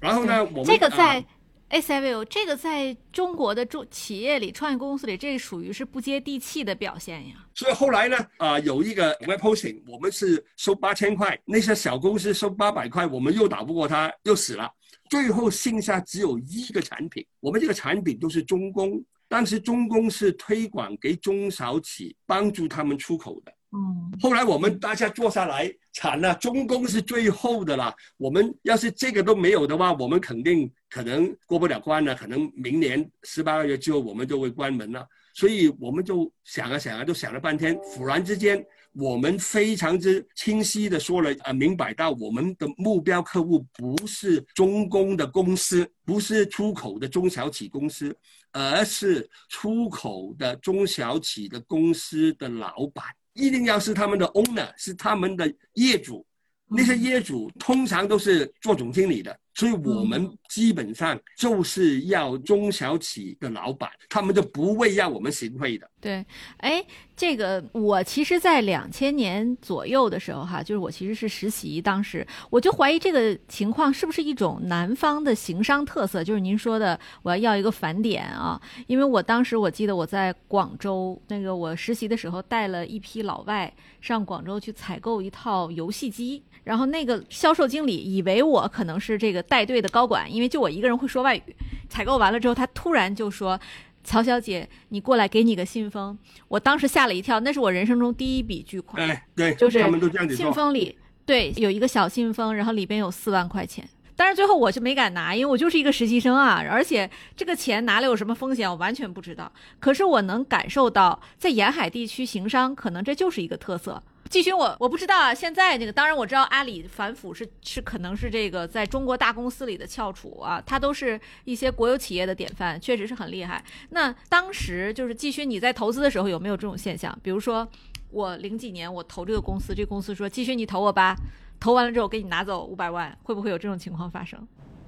[0.00, 1.24] 然后呢，我们这个在。
[1.68, 7.34] 哎，Savio，这个在中国的中企业里、创业公司里，这属于是不接地气的表现呀。
[7.56, 14.70] 所以后来呢，啊，有一个 Web Hosting，我们是收八千块，那些小公司收八百块，我们又打不过他，又死了。
[15.10, 23.52] 最后剩下只有一个产品，我们这个产品都是中工，当时中工是推广给中小企，帮助他们出口的。
[23.76, 27.94] 嗯，后来我们大家坐下来，惨了，中工是最后的了。
[28.16, 35.06] 我们要是这个都没有的话，我们肯定可能过不了关了，可能明年十八个月之后我们就会关门了。
[35.34, 48.16] 所以我们就想啊想啊，就想了半天，忽然之间，我们非常之清晰的说了啊，明白到我们的目标客户不是中工的公司，不是出口的中小企公司，
[48.52, 53.04] 而是出口的中小企的公司的老板。
[53.36, 56.26] 一定要是他们的 owner，是他们的业主，
[56.68, 59.38] 那些业主通常都是做总经理的。
[59.54, 65.90] 所以我们基本上就是要中小企的老板，他们就不会让我们行贿的。
[65.98, 66.22] 对，
[66.58, 66.84] 哎，
[67.16, 86.42] 这个我其实，在两千年左右的时候，哈，就是我其实是实习，当时我就怀疑这个情况是不是一种南方的行商特色，就是您说的我要要一个返点啊，因为我当时我记得我在广州那个我实习的时候，带了一批老外上广州去采购一套游戏机。
[86.64, 91.42] 然后那个销售经理以为我可能是这个带队的高管，因为就我一个人会说外语。
[91.88, 93.58] 采购完了之后，他突然就说
[94.06, 96.16] ：“曹小姐，你过来，给你个信封。”
[96.48, 99.06] 我当时吓了一跳，那是我人生中第一笔巨款。
[99.06, 103.86] 哎，对，就是这样子信封里对有一个小信封，然后里边有四万块钱。
[104.18, 109.52] 但是最后我就没敢拿，因为我就是一个实习生啊，而且这个钱拿了有什么风险，我完全不知道。
[109.78, 114.02] 可是我能感受到，在沿海地区行商，可能这就是一个特色。
[114.28, 115.32] 季勋，我我不知道啊。
[115.32, 123.62] 现在这个，当然我知道阿里反腐是是可能是这个在中国大公司里的翘楚啊，它都是一些国有企业的典范，确实是很厉害。
[123.90, 127.16] 那当时就是季勋，你在投资的时候有没有这种现象？
[127.22, 127.66] 比如说
[128.10, 131.16] 我零几年我投这个公司，这个公司说季勋你投我吧，
[131.60, 134.40] 投完了之后给你拿走五百万，会不会有这种情况发生？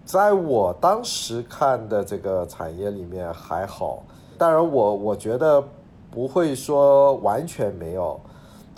[0.05, 4.03] 在我当时看的这个产业里面还好，
[4.36, 5.62] 当然我我觉得
[6.11, 8.18] 不会说完全没有。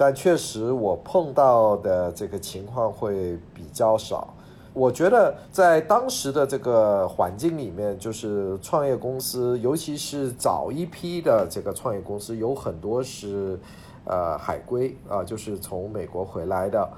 [0.03, 4.33] 但确实，我碰到的这个情况会比较少。
[4.73, 13.61] 我觉得在当时的这个环境里面，就是创业公司，尤其是早一批的这个创业公司，有很多是，
[14.07, 16.89] 呃，海归啊，就是从美国回来的。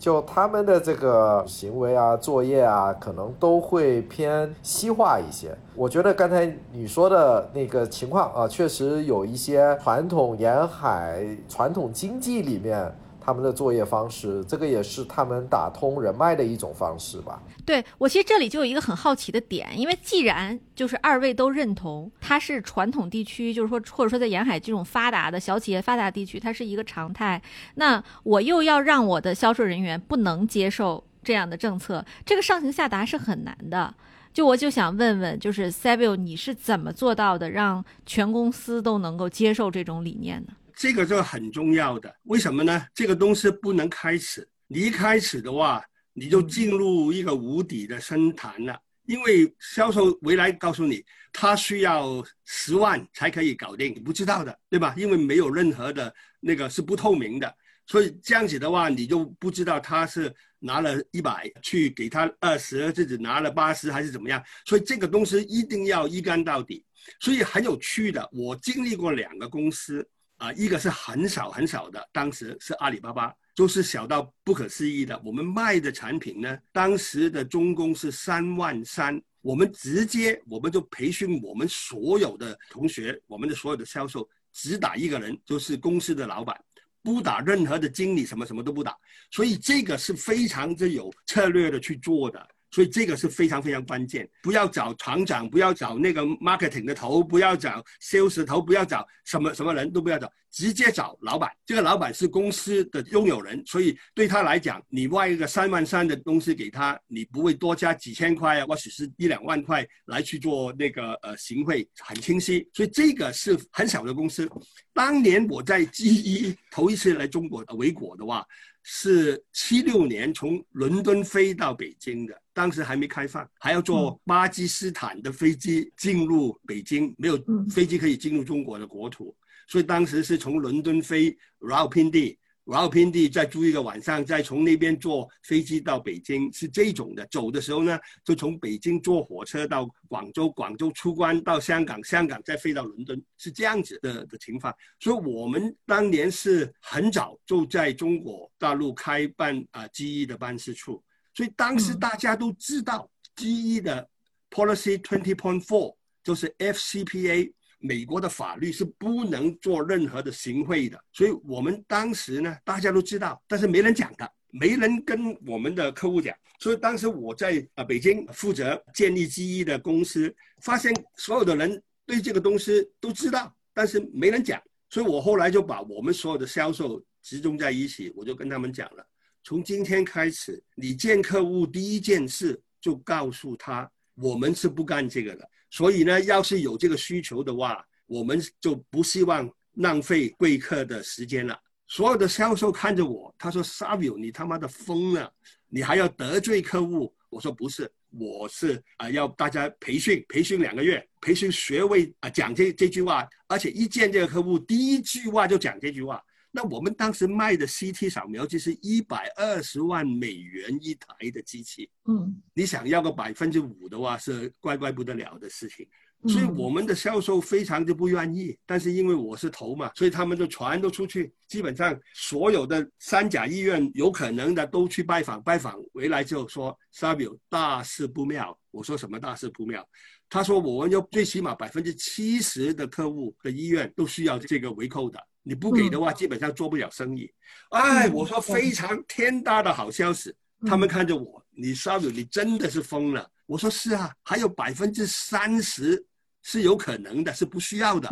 [0.00, 5.54] 就他们的这个行为啊、作业啊，可能都会偏西化一些。
[5.76, 12.90] 我觉得刚才你说的那个情况啊，确实有一些传统沿海、传统经济里面。
[13.20, 17.40] 他们的作业方式，这个也是他们打通人脉的一种方式吧？
[17.64, 27.40] 对我其实这里就有一个很好奇的点，因为既然就是二位都认同它是传统地区，就是说或者说在沿海这种发达的小企业发达地区，它是一个常态，
[27.74, 33.94] 那我又要让我的销售人员不能接受这样的政策，这个上行下达是很难的。
[34.32, 40.52] 就我就想问问，就是 Savio，你是怎么做到的，让全公司都能够接受这种理念呢？
[40.80, 42.86] 这个就很重要的，为什么呢？
[42.94, 48.80] 这个东西不能开始，你一开始的话，你就进入一个无底的深潭了。
[49.04, 51.04] 因为销售回来告诉你，
[51.34, 54.94] 他需要十万才可以搞定，你不知道的，对吧？
[54.96, 57.54] 因为没有任何的那个是不透明的，
[57.86, 64.42] 所以这样子的话，你就不知道他是拿了一百去给他二十，自己拿了八十还是怎么样。
[64.64, 66.82] 所以这个东西一定要一干到底。
[67.20, 70.08] 所以很有趣的，我经历过两个公司。
[70.40, 75.20] 啊，一个是很少很少的，当时是阿里巴巴，就是小到不可思议的。
[75.22, 86.58] 我们卖的产品呢，当时的中工是三万三，我们直接我们就培训我们所有的同学，我们的所有的销售只打一个人，就是公司的老板，
[87.02, 88.96] 不打任何的经理，什么什么都不打。
[89.30, 92.48] 所以这个是非常之有策略的去做的。
[92.70, 101.50] 所以这个是非常非常关键，不要找厂长，不要找那个 marketing 的头，不要找 sales 头，不要找什么什么人都不要找，直接找老板。
[101.66, 112.68] 这个老板是公司的拥有人，所以对他来讲，你外一个三万三的东西给他，你不会多加几千块啊，或许是一两万块来去做那个呃行贿，很清晰。
[112.72, 114.48] 所以这个是很小的公司。
[114.92, 118.46] 当年我在 G 一头一次来中国维果的话。
[118.82, 129.34] 是七六年从伦敦飞到北京的，当时还没开放，还要坐巴基斯坦的飞机进入北京，没有飞机可以进入中国的国土，
[129.66, 132.38] 所以当时是从伦敦飞饶平地。
[132.66, 137.26] 然后平地再住一个晚上，再从那边坐飞机到北京，是这种的。
[137.28, 144.72] 走的时候呢，就从北京坐火车到广州，广州出关到香港，香港再飞到伦敦，是这样子的的情况。
[145.00, 151.02] 所以我们当年是很早就在中国大陆开办啊机翼的办事处，
[151.40, 154.06] 所以当时大家都知道 G E 的
[154.50, 157.50] Policy Twenty Point Four 就是 F C P A。
[157.78, 166.36] 美国的法律是不能做任何的行贿的，所以我们当时呢，大家都知道，但是没人讲的，没人跟我们的客户讲。
[166.58, 170.30] 所以当时我在啊北京负责建立 GE 的公司，
[170.60, 174.60] 发现所有的人对这个东西都知道，但是没人讲。
[174.90, 179.06] 所以我后来就把我们所有的销售集中在一起，我就跟他们讲了：
[179.50, 185.50] 从今天开始，你见客户第一件事就告诉他，我们是不干这个的。
[185.72, 191.60] 所以呢，要是有这个需求的话，我们就不希望浪费贵客的时间了。
[191.88, 195.28] 所有的销售看着我，他说：“Savio，你他妈的疯了！
[195.66, 206.22] 你还要得罪客户？”我说：“不是，我是啊，要大家培训，培训两个月，培训学位啊，讲这这句话，而且一见这个客户，第一句话就讲这句话。
[206.50, 215.86] 那我们当时卖的 CT 扫描机是一百二十万美元一台的机器，嗯，你想要个百分之五的话，是怪怪不得了的事情。
[216.28, 228.54] 所以我们的销售非常的不愿意，但是因为我是头嘛，所以他们就全都出去，基本上所有的三甲医院有可能的都去拜访，拜访回来就说 Savio 大事不妙。
[228.70, 229.82] 我说什么大事不妙？
[230.28, 235.18] 他说我们要最起码百分之七十的客户的医院都需要这个回扣的。
[235.50, 237.28] 你不给的话，基本上做不了生意。
[237.70, 240.32] 哎，我说非常天大的好消息，
[240.64, 243.28] 他们看着我，你沙鲁，你真的是疯了。
[243.46, 246.06] 我说是啊，还有百分之三十
[246.44, 248.08] 是有可能的，是不需要的。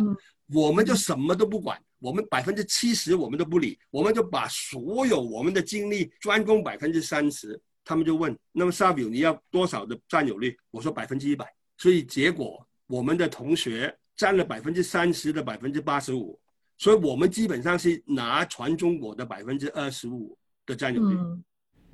[0.53, 7.57] 我们就什么都不管，我们百分之七十我们都不理，我们就把所有我们的精力专攻百分之三十。
[7.85, 10.57] 他们就问，那么 Savio 你要多少的占有率？
[10.71, 11.49] 我说百分之一百。
[11.77, 16.37] 所以结果我们的同学占了百分之三十的百分之八十五，
[16.79, 21.15] 所以我们基本上是拿全中国的百分之二十五的占有率。
[21.15, 21.43] 嗯，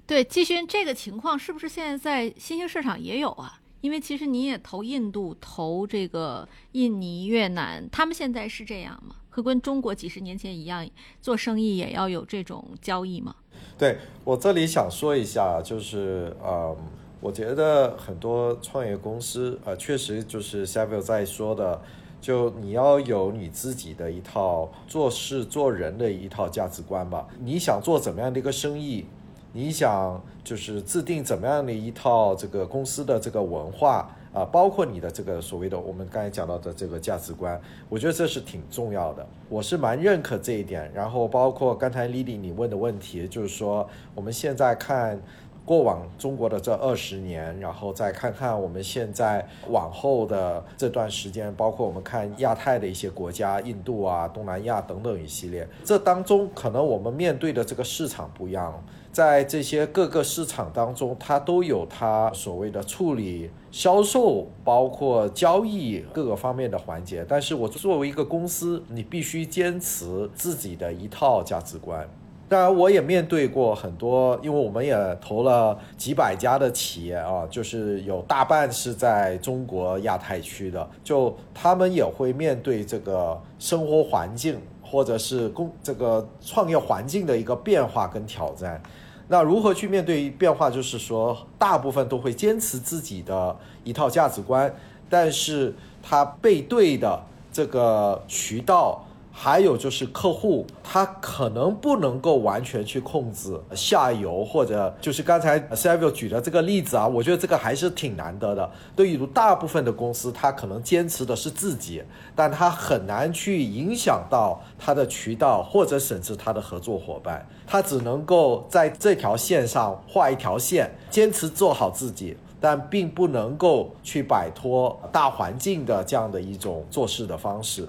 [0.08, 3.60] 对，季勋，这个情况是不是现在在新兴市场也有啊？
[3.82, 9.16] 因为其实你也投印度、投这个印尼、越南，他们现在是这样吗？
[9.32, 10.88] 会跟中国几十年前一样，
[11.20, 13.36] 做生意也要有这种交易吗？
[13.78, 16.76] 对我这里想说一下，就是呃，
[17.20, 21.82] 我觉得很多创业公司，呃，确实就是 Savio 在说的，
[22.22, 27.28] 就你要有你自己的一套做事做人的一套价值观吧。
[27.40, 29.06] 你想做怎么样的一个生意？
[29.54, 37.58] 你想就是制定怎么样的一套这个公司的这个文化啊，包括你的这个所谓的我们刚才讲到的这个价值观，
[37.88, 39.26] 我觉得这是挺重要的。
[39.48, 40.92] 我是蛮认可这一点。
[40.94, 45.18] 然后包括刚才 Lily 你问的问题，就是说我们现在看
[45.66, 58.84] 过往中国的这二十年，然后再看看我们现在往后的这段时间，包括我们看亚太的一些国家，印度啊、东南亚等等一系列，这当中可能我们面对的这个市场不一样。
[59.12, 67.26] 在这些各个市场当中，它都有它所谓的处理销售、包括交易各个方面的环节。
[67.26, 72.06] 但是我作为一个公司，你必须坚持自己的一套价值观。
[72.48, 88.80] 当然，我也面对过很多，因为我们也投了几百家的企业啊，就是有大半是在中国亚太区的，就他们也会面对这个生活环境或者是工这个创业环境的一个变化跟挑战。
[89.28, 90.70] 那如何去面对变化？
[90.70, 94.72] 就是说，大部分都会坚持自己的一套价值观，
[95.10, 95.74] 但是
[96.04, 97.20] 他背对的
[97.52, 99.05] 这个渠道。
[99.38, 108.72] 还有就是客户，他可能不能够完全去控制下游，或者就是刚才 Savio 举的这个例子啊，我觉得这个还是挺难得的。
[108.96, 112.02] 对于大部分的公司，他可能坚持的是自己，
[112.34, 127.86] 但他很难去影响到他的渠道，或者甚至他的合作伙伴，他只能够在这条线上画一条线，坚持做好自己，但并不能够去摆脱大环境的这样的一种做事的方式。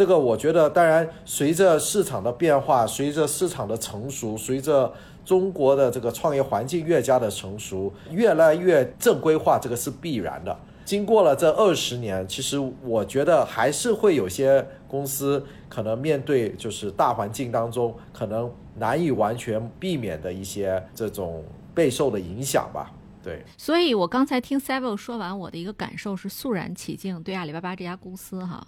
[0.00, 4.90] 这个我觉得，当然，随着市场的变化，随着市场的成熟，随着
[5.26, 10.58] 中国的这个创业环境越加的成熟，越来越正规化，这个是必然的。
[10.86, 21.44] 经过了这二十年，其实我觉得还是会有些公司可能面对就是大环境当中可能难以完全避免的一些这种
[21.74, 22.90] 备受的影响吧。
[23.22, 28.66] 对，所以我刚才听 Savio 说完，我的一个感受是肃然起敬，对阿里巴巴这家公司哈。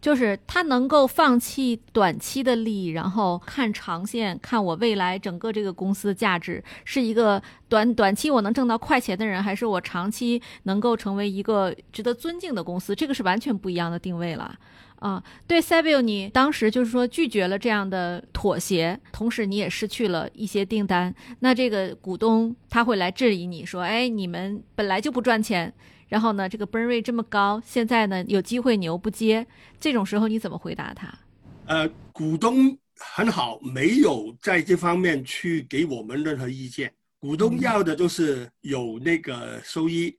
[0.00, 14.54] 就是他能够放弃短期的利益，然后看长线，看我未来整个这个公司的价值是一个短短期我能挣到快钱的人，还是我长期能够成为一个值得尊敬的公司，这个是完全不一样的定位了
[15.00, 15.22] 啊。
[15.46, 25.74] 对 s a b i l 你当时就是说拒绝了这样的妥协，同时你也失去了一些订单，那这个股东他会来质疑你说，哎，你们本来就不赚钱。
[26.10, 29.46] 然后呢，这个 burn rate 这么高，现在呢有机会你又不接，
[29.78, 31.18] 这种时候你怎么回答他？
[31.66, 36.92] 呃，股东很好，没有在这方面去给我们任何意见。
[37.20, 40.18] 股东要的就是有那个收益，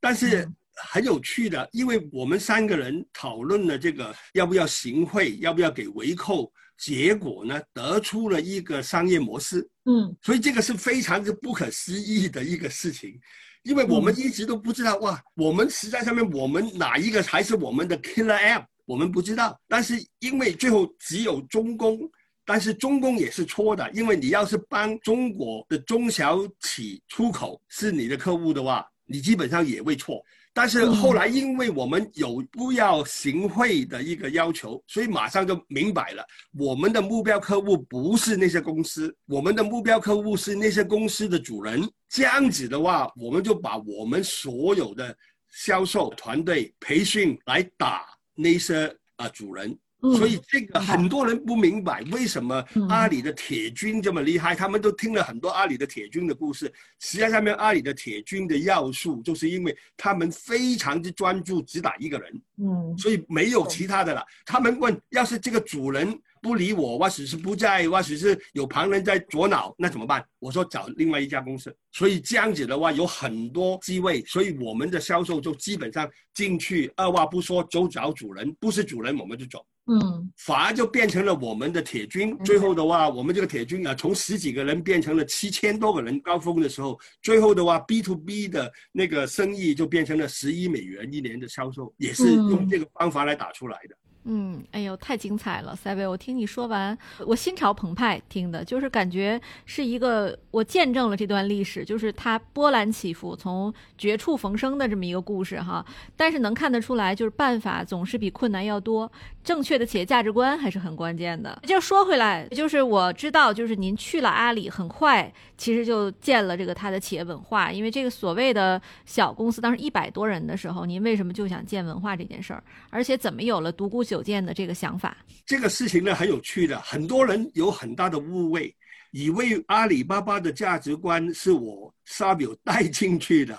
[0.00, 0.48] 但是
[0.90, 9.68] 很有趣的，因为我们三个人讨论了这个要不要行贿，要不要给回扣，结果呢得出了一个商业模式。
[9.84, 13.20] 嗯，所以这个是非常之不可思议的一个事情。
[13.66, 19.60] 因为我们一直都不知道哇，我们实在上面我们哪一个才是我们的 killer app，我们不知道。
[19.66, 22.08] 但是因为最后只有中公，
[22.44, 30.22] 但是中公也是错的，因为你要是帮中国的中小企出口是你的客户的话，你基本上也会错。
[30.56, 36.26] 但是后来，因为我们有不要行贿的一个要求，所以马上就明白了，
[36.58, 41.86] 我们的目标客户不是那些公司，我们的目标客户是那些公司的主人。
[42.08, 45.14] 这样子的话，我们就把我们所有的
[45.52, 49.78] 销售团队培训来打那些啊主人。
[50.14, 56.72] 所以这个很多人不明白为什么阿里的铁军这么厉害，他们都听了很多阿里的铁军的故事。
[57.00, 64.24] 实际上面阿里的铁军的要素，就是因为他们非常之专注，只打一个人，嗯，所以没有其他的了。
[64.44, 70.24] 他们问，要是这个主人不理我，或许是不在，或许是有旁人在左脑，那怎么办？
[70.38, 71.74] 我说找另外一家公司。
[71.92, 79.64] 所以这样子的话，有很多机会，所以我们的销售就基本上进去，二话不说就找主人，不是主人我们就走。
[79.88, 82.36] 嗯，反而就变成了我们的铁军。
[82.44, 86.20] 最后的话，我们这个铁军啊，从十几个人变成了七千多个人。
[86.20, 93.96] 高峰的时候，最后的话，B to B 的那个生意就变成了十亿美元一年的销售，也是用这个方法来打出来的。
[94.28, 96.04] 嗯，哎呦，太精彩了，塞维！
[96.04, 105.86] 我听你说完，我心潮澎湃，听的就是感觉是一个我见证了这段历史，就是它波澜起伏，从绝处逢生的这么一个故事哈。
[106.16, 109.10] 但是能看得出来，就是办法总是比困难要多，
[109.46, 111.58] 正确的企业价值观还是很关键的。
[111.62, 122.62] 就说回来，就是我知道，就是您去了阿里，很快其实就建了这个他的企业文化，因为这个所谓的小公司，当时一百多人的时候，您为什么就想建文化这件事儿？
[122.90, 124.22] 而且怎么有了独孤九？
[124.26, 125.16] 剑的这个想法，
[125.46, 128.74] 这个事情呢很有趣的，很多人有很大的误会，
[129.12, 133.56] 以为阿里巴巴的价值观是我沙表带进去的，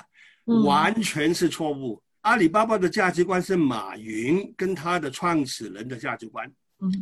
[0.65, 2.01] 完全是错误。
[2.21, 6.51] 阿里巴巴的价值观是马云跟他的创始人的价值观，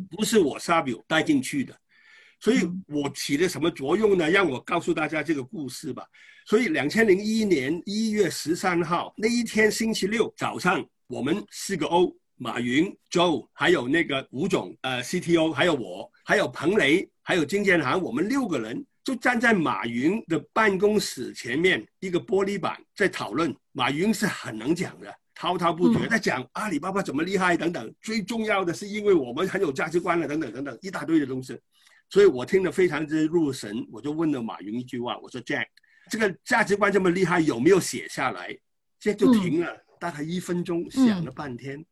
[0.09, 1.76] 不是我沙表带进去的。
[2.39, 4.30] 所以我起了什么作用呢？
[4.30, 6.05] 让我告诉大家这个故事吧。
[6.45, 12.16] 所以两千零一年一月十三号那一天星期六早上，我们四个 O。
[12.38, 23.56] 马云、Joe，还有那个吴总，呃，CTO，还有我，还有彭雷，还有金建行，我们六个人就站在马云的办公室前面一个玻璃板，在讨论。
[23.72, 27.93] 马云是很能讲的，滔滔不绝，在讲阿里巴巴怎么厉害等等。
[28.01, 31.56] 最重要的是，因为我们很有价值观了，等等等等，一大堆的东西。
[32.10, 35.68] 所以我听得非常之入神，我就问了马云一句话，我说：“Jack，
[36.10, 38.58] 这个价值观这么厉害，有没有写下来？”
[38.99, 41.86] 这就停了，大概一分钟，想了半天。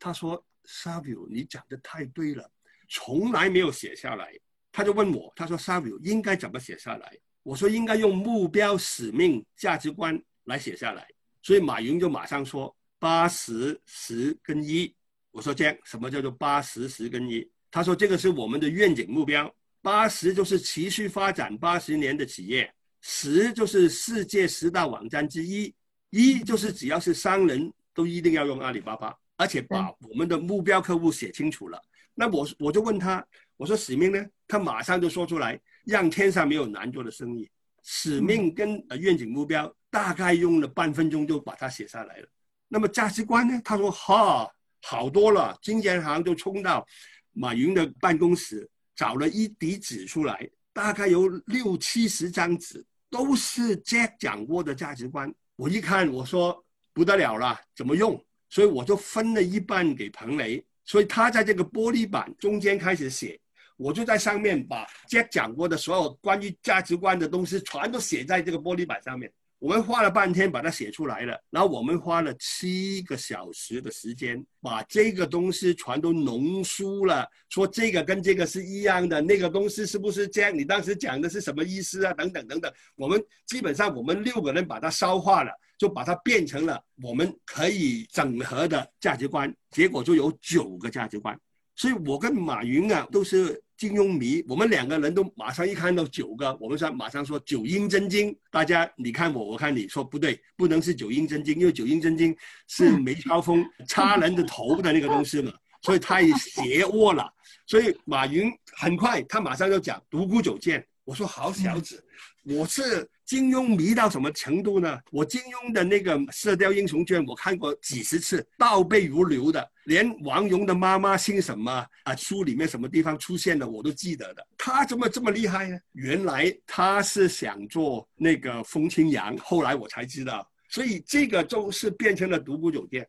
[0.00, 2.50] 他说：“Savio，你讲的太对了，
[2.88, 4.32] 从来没有写下来。”
[4.76, 11.08] 他就问我：“他说，Savio 应该怎么写下来？”我说：“应该用目标、使命、价值观来写下来。”
[11.40, 14.94] 所以马云就马上说：“八十十跟一。”
[15.32, 19.50] 我说：“这样，什么叫做八十十跟一？”他说：“这个是我们的愿景目标，
[19.80, 22.70] 八十就是持续发展八十年的企业，
[23.00, 25.74] 十就是世界十大网站之一，
[26.10, 31.80] 一就是只要是商人都一定要用阿里巴巴。”而且把我们的目标客户写清楚了，
[32.14, 34.24] 那我我就问他，我说使命呢？
[34.46, 37.50] 他马上就说出来，让天上没有难做的生意。
[37.82, 42.28] 使命跟呃愿景目标大概用了半分钟就把它写下来了。
[42.68, 43.60] 那么价值观呢？
[43.64, 44.48] 他说哈
[44.82, 46.86] 好多了，金建行就冲到
[47.32, 55.32] 马云的办公室，找了一叠纸出来，大概有六七十张纸，都是 Jack 讲过的价值观。
[55.54, 58.20] 我一看，我说不得了了，怎么用？
[58.48, 63.38] 所以我就分了一半给彭雷，所以他在这个玻璃板中间开始写，
[63.76, 69.32] 我就在上面把 Jack 讲过的所有关于价值观的东西全都写在这个玻璃板上面。
[69.58, 80.56] 我们花了半天把它写出来了，然后我们花了七个小时的时间把这个东西全都浓缩了，说这个跟这个是一样的，那个东西是不是这样？
[80.56, 82.12] 你当时讲的是什么意思啊？
[82.12, 85.50] 等等等等，我们基本上我们六个人把它消化了。
[85.78, 91.38] 就把它变成了我们可以整合的价值观，结果就有九个价值观。
[91.74, 98.34] 所以我跟马云啊都是金庸迷，我们两个人都马上一看到九个，我们说马上说九阴真经。
[98.50, 102.34] 大家你看我，我看你说不对，不能是九阴真经，因为九阴真经
[102.68, 105.52] 是梅超风插人的头的那个东西嘛，
[105.82, 107.30] 所以太邪恶了。
[107.66, 110.86] 所以马云很快他马上就讲独孤九剑。
[111.06, 112.04] 我说好小子，
[112.42, 113.08] 我是。
[113.24, 115.00] 金庸迷到什么程度呢？
[115.10, 122.14] 我金庸的那个《射雕英雄传》，我看过几十次，倒背如流的，连王蓉的妈妈姓什么啊？
[122.14, 124.46] 书里面什么地方出现的，我都记得的。
[124.56, 125.76] 他怎么这么厉害呢？
[125.94, 133.08] 原来他是想做那个风清扬，后来我才知道，所以这个就是变成了独孤酒店。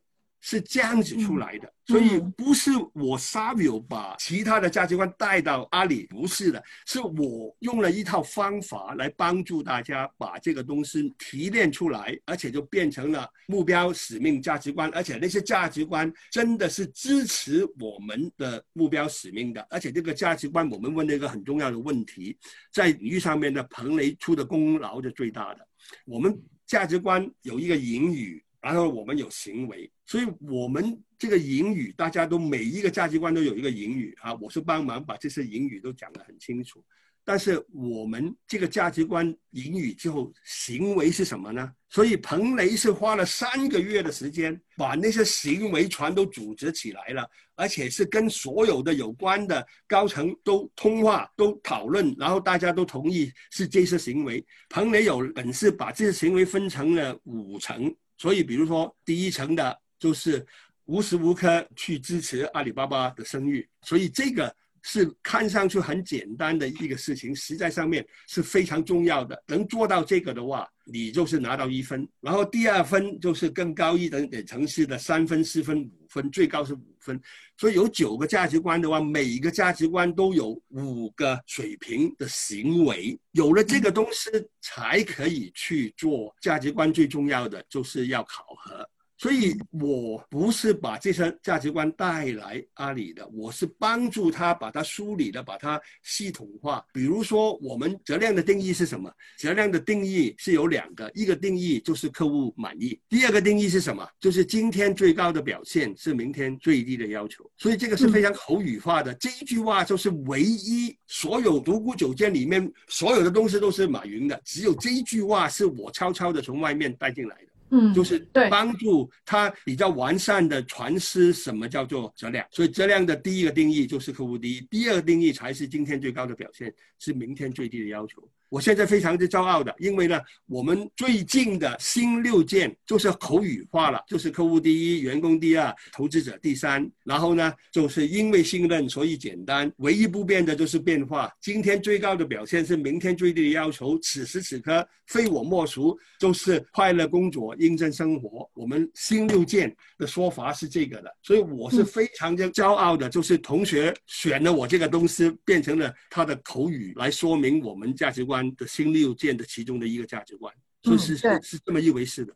[0.49, 22.37] 是这样子出来的，所以不是我 Savio 把其他的价值观带到阿里，不是的，是我用了一套方法来帮助大家把这个东西提炼出来，而且就变成了目标、使命、价值观，而且那些价值观真的是支持我们的目标、使命的，而且这个价值观我们问了一个很重要的问题，
[22.71, 25.67] 在领域上面的彭雷出的功劳是最大的。
[26.05, 28.41] 我们价值观有一个引语。
[28.62, 34.34] 然后我们有行为，所以我们这个隐语，大家都每一个价值观都有一个隐语啊。
[34.36, 36.84] 我是帮忙把这些隐语都讲得很清楚。
[37.24, 41.70] 但是我们这个价值观引语之后，行为是什么呢？
[41.89, 54.41] 所以彭雷是花了三个月的时间，把那些行为全都组织起来了，而且是跟所有的有关的高层都通话、都讨论，然后大家都同意是这些行为。
[54.70, 60.45] 彭雷有本事把这些行为分成了五层，所以比如说第一层的就是
[60.86, 64.55] 无时无刻去支持阿里巴巴的声誉，所以这个。
[64.89, 69.43] 是看上去很简单的一个事情，实在上面是非常重要的。
[69.45, 72.07] 能做到这个的话，你就是拿到一分。
[72.21, 77.19] 然后第二分就是更高一等点城市的三分、四分、五分，最高是五分。
[77.57, 83.19] 所以有九个价值观的话，每一个价值观都有五个水平的行为。
[83.33, 84.29] 有了这个东西，
[84.61, 86.93] 才可以去做价值观。
[86.93, 88.89] 最重要的就是要考核。
[89.18, 96.86] 所以我不是把这些价值观带来阿里的，我是帮助他把它梳理的，把它系统化。
[96.93, 99.11] 比如说，我们质量的定义是什么？
[99.38, 104.07] 质量的定义是有两个，一个定义就是客户满意，第二个定义是什么？
[104.20, 107.49] 就是今天最高的表现是明天最低的要求。
[107.57, 117.47] 所以这个是非常口语化的，这一句话就是唯一所有独孤九剑里面所有的东西都是马云的，只有这一句话是我悄悄的从外面带进来的。
[117.70, 128.28] 嗯，就是帮助他比较完善的传师什么叫做质量，所以质量的第一个定义就是客户第一，第二个定义才是今天最高的表现，是明天最低的要求。
[128.49, 136.89] 我现在非常之骄傲的，因为呢，我们最近的新六件就是口语化了，就是客户第一，员工第二，投资者第三。
[137.03, 139.71] 然后呢，就是因为信任，所以简单。
[139.77, 141.29] 唯一不变的就是变化。
[141.41, 143.99] 今天最高的表现是明天最低的要求。
[143.99, 148.49] 此时此刻，非我莫属，就是快乐工作，认真生活。
[148.53, 158.36] 我们新六件的说法是这个的，所以我是非常的骄傲的，就是同学选了我这个东西，变成了他的口语来说明我们价值观。
[158.55, 162.33] 的新六件的其中的一个价值观，所以是是是这么一回事的。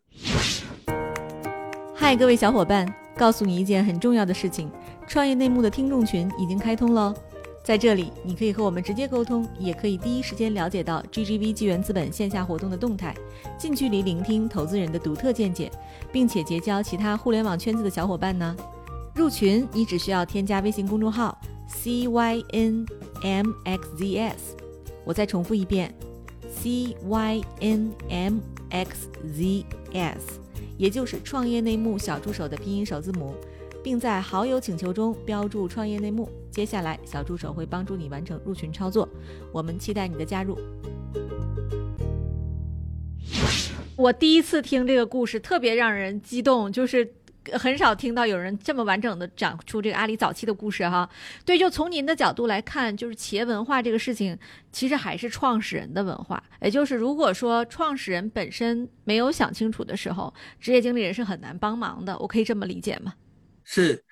[1.93, 2.88] 嗨，各位小伙伴，
[3.18, 4.72] 告诉你一件很重要的事情：
[5.08, 7.14] 创业内幕的听众群已经开通了，
[7.64, 13.16] 在这里你可以和我们直接沟通，也可以第一时间了解到 GGV 纪元资本线下活动的动态，
[13.58, 15.72] 近距离聆听投资人的独特见解，
[16.12, 18.56] 并且结交其他互联网圈子的小伙伴呢。
[19.14, 21.38] 入群你只需要添加微信公众号
[21.70, 24.61] cynmxzs。
[25.04, 25.93] 我再重复一遍
[26.49, 28.39] ，C Y N M
[28.70, 30.39] X Z S，
[30.78, 33.34] 也就是创业内幕小助手的拼音首字母，
[33.84, 36.30] 并在好友请求中标注“创业内幕”。
[36.52, 39.08] 接下来，小助手会帮助你完成入群操作。
[39.52, 40.58] 我们期待你的加入。
[43.95, 47.14] 我第一次听这个故事，特别让人激动，就是。
[47.54, 51.10] 很少听到有人这么完整的讲出这个阿里早期的故事哈。
[51.44, 54.38] 对，就从您的角度来看，就是企业文化这个事情，
[54.72, 56.42] 其实还是创始人的文化。
[56.62, 62.18] 也就是如果说创始人本身没有想清楚的时候，职业经理人是很难帮忙的。
[62.20, 63.14] 我可以这么理解吗？
[63.64, 64.04] 是，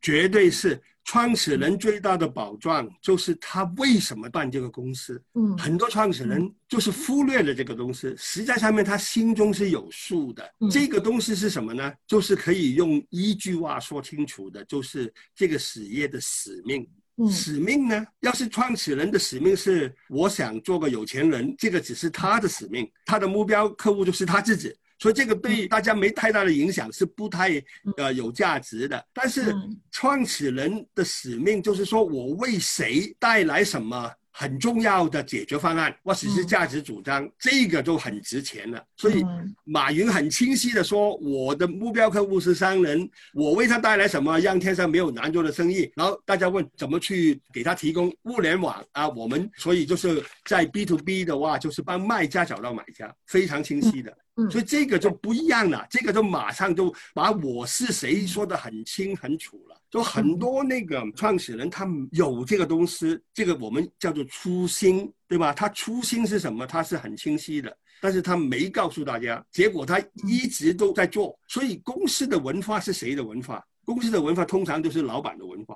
[0.00, 0.80] 绝对是。
[1.08, 5.18] 创始人最大的保障就是他为什么办这个公司？
[5.32, 10.46] 嗯，很多创始人就是忽略了这个东西，实在上面他心中是有数的。
[10.70, 11.90] 这个东西是什么呢？
[12.06, 16.86] 就是可以用一句话说清楚的，就是这个企业的使命。
[17.30, 18.06] 使命呢？
[18.20, 24.74] 要是创始人的使命是我想做个有钱人，这个只是他的使命，他的目标客户就是他自己。
[24.98, 27.62] 所以这个对大家没太大的影响，是不太
[27.96, 29.04] 呃有价值的。
[29.12, 29.54] 但是
[29.90, 38.84] 创始人的使命就是说我为谁带来什么很重要的解决方案，或者是价值主张，这个就很值钱了。
[38.96, 39.24] 所以
[39.64, 45.90] 马云很清晰的说，我的目标客户是商人，我为他带来什么让天上没有难做的生意。
[45.96, 49.08] 然后大家问怎么去给他提供物联网啊？
[49.08, 54.16] 我们所以就是在 B to B 的话，就是帮卖家找到买家，非常清晰的。
[54.50, 59.76] 所以这个就不一样了，这个就马上就把我是谁说的很清很楚了。
[59.90, 65.52] 就很多那个创始人，他有这个东西，这个我们叫做初心，对吧？
[65.52, 66.66] 他初心是什么？
[66.66, 71.36] 他是很清晰的，但是他没告诉大家，结果他一直都在做。
[71.48, 73.64] 所以公司的文化是谁的文化？
[73.84, 75.74] 公司的文化通常都是老板的文化。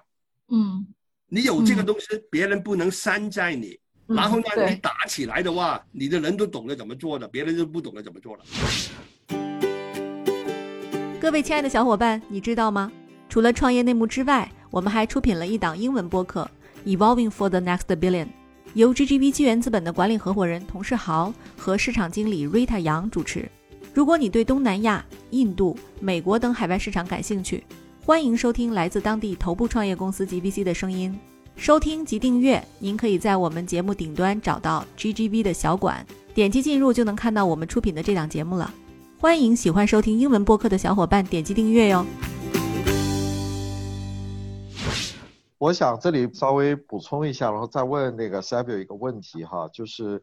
[0.50, 0.86] 嗯，
[1.26, 3.78] 你有这个东西，别人不能山寨你。
[4.14, 8.44] 然后呢，你打起来的话，你的人都懂得怎么做的，别人就不懂得怎么做了。
[11.20, 12.90] 各位亲爱的小伙伴，你知道吗？
[13.28, 16.50] 除了创业内幕之外，我们还出品了一档英文播客
[16.96, 18.24] 《Evolving for the Next Billion》，
[18.74, 23.48] 由 GGV 纪元资本的管理合伙人童世豪和市场经理 Rita 杨主持。
[23.94, 27.64] 如果你对东南亚、印度、美国等海外市场感兴趣，
[28.04, 31.18] 欢迎收听来自当地头部创业公司 GVC 的声音。
[31.56, 38.72] 收听及订阅，您可以在我们节目顶端找到 GGV 的小馆，点击进入就能看到我们出品的这档节目了。
[39.20, 42.04] 欢迎喜欢收听英文播客的小伙伴点击订阅哟。
[45.58, 50.22] 我想这里稍微补充一下，然后再问那个 Sabio 一个问题哈，就是。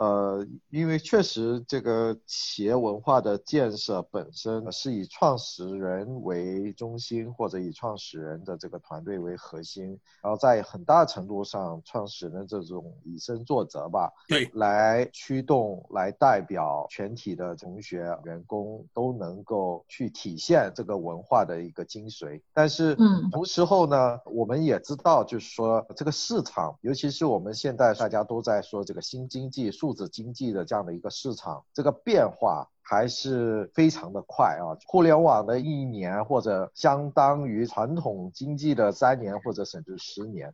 [0.00, 22.40] 呃，因为确实这个企业文化的建设本身是以创始人为中心，或者以创始人的这个团队为核心，然后在很大程度上，创始人这种以身作则吧，对，来驱动、来代表全体的同学、员工都能够去体现这个文化的一个精髓。
[22.54, 29.70] 但是，嗯，同时候呢，我们也知道，就是说这个市场，尤其是我们现在大家都在说这个新经济。
[29.70, 34.76] 数字经济的这样的一个市场，这个变化还是非常的快啊！
[34.86, 40.52] 互联网的一年，或者相当于传统经济的三年，或者甚至十年。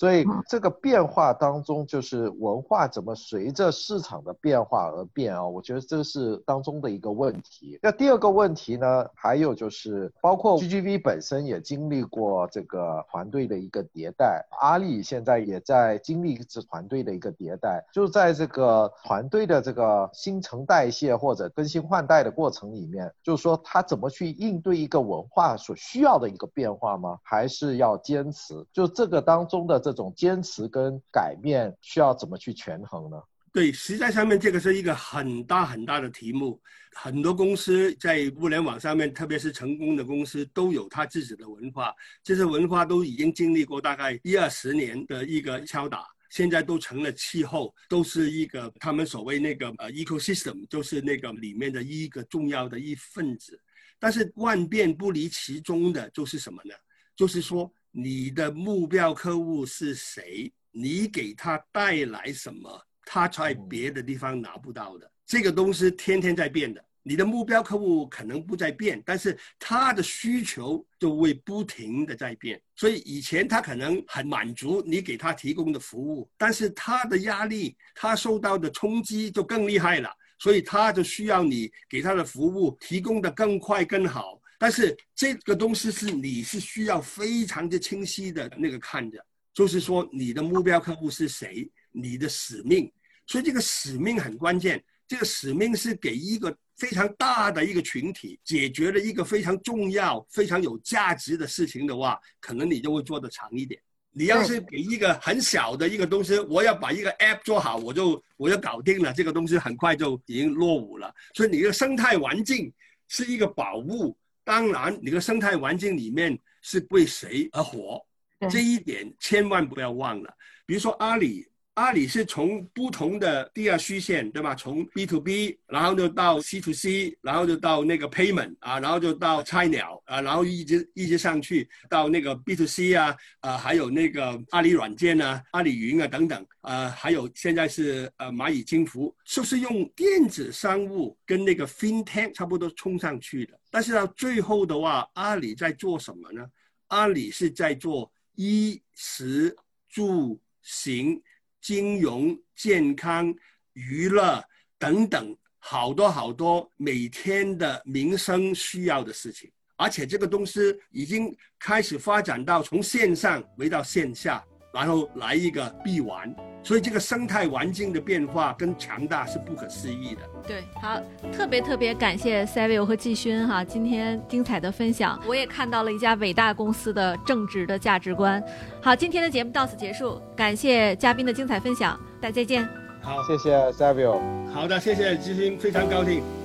[0.00, 5.46] 所以这个变化当中，就是文化怎么随着市场的变化而变啊？
[5.46, 7.78] 我觉得这是当中的一个问题。
[7.82, 27.18] 那第二个问题呢，还有就是包括 GGV 本身也经历过这个团队的一个迭代，阿里现在也在经历这团队的一个迭代，就在这个团队的这个新陈代谢或者更新换代的过程里面，就是说他怎么去应对一个文化所需要的一个变化吗？
[27.22, 28.64] 还是要坚持？
[28.72, 29.89] 就这个当中的这。
[29.90, 33.20] 这种坚持跟改变需要怎么去权衡呢？
[33.52, 36.60] 对，实在上面这个是一个很大很大的题目。
[36.92, 41.92] 很多公司在互联网上面，特别是成功的公司，都有他自己的文化。
[42.22, 53.60] 这些文化都已经经历过大概一二十年的一个敲打，现在都成了气候，都是一个他们所谓那个呃 ecosystem，就是那个里面的一个重要的一份子。
[53.98, 56.72] 但是万变不离其宗的，就是什么呢？
[57.16, 57.68] 就是说。
[57.92, 60.52] 你的目标客户是谁？
[60.70, 62.86] 你给他带来什么？
[63.04, 65.10] 他在别的地方拿不到的。
[65.26, 66.84] 这个东西天天在变的。
[67.02, 72.60] 你的目标客户可能不在变，但是他的需求就会不停的在变。
[72.76, 80.10] 所以以前他可能很满足你给他提供的服务，但是他的压力，他受到的冲击就更厉害了。
[80.38, 84.39] 所以他就需要你给他的服务提供的更快更好。
[84.62, 89.18] 但是这个东西是你是需要非常的清晰的那个看着，
[89.54, 92.92] 就是说你的目标客户是谁，你的使命，
[93.26, 94.84] 所以这个使命很关键。
[95.08, 103.80] 这个使命是给一个非常大的一个群体解决了一个非常重要、非常有价值的事情的话，可能你就会做得长一点。
[104.12, 111.10] 你要是给一个很小的一个东西，我要把一个 app 做好，我就我就搞定了，这个东西很快就已经落伍了。
[111.34, 112.70] 所以你的生态环境
[113.08, 114.14] 是一个宝物。
[114.50, 118.04] 当然，你的生态环境里面是为谁而活，
[118.50, 120.34] 这一点千万不要忘了。
[120.66, 121.46] 比如说阿里。
[121.74, 124.54] 阿里是从不同的第二虚线，对吧？
[124.54, 143.58] 从 B to B，然后就到 C to C，然后就到那个 Payment 啊，然后就到菜鸟啊，然后一直一直上去到那个 B to C 啊，啊，还有那个阿里软件啊、阿里云啊等等，啊，还有现在是呃蚂蚁金服，是不是用电子商务跟那个 FinTech 差不多冲上去的。
[143.70, 146.44] 但是到最后的话，阿里在做什么呢？
[146.88, 149.56] 阿里是在做衣食
[149.88, 151.22] 住行。
[151.62, 153.34] 金融、健康、
[153.74, 154.42] 娱乐
[154.78, 160.58] 等等，好多好多每天的民生需要的事情，而且这个东西
[160.90, 164.42] 已经开始发展到从线上回到线下。
[164.72, 170.20] 然后来一个闭环，所以这个生态环境的变化跟强大是不可思议的。
[170.46, 171.00] 对，好，
[171.32, 178.42] 特别特别感谢 Savio 和季勋哈，今天精彩的分享，我也看到了一家伟大公司的正直的价值观。
[178.80, 182.68] 好，今天的节目到此结束，感谢嘉宾的精彩分享，大家再见。
[183.02, 184.20] 好，谢谢 Savio。
[184.52, 186.39] 好的，谢谢季勋，非常高兴。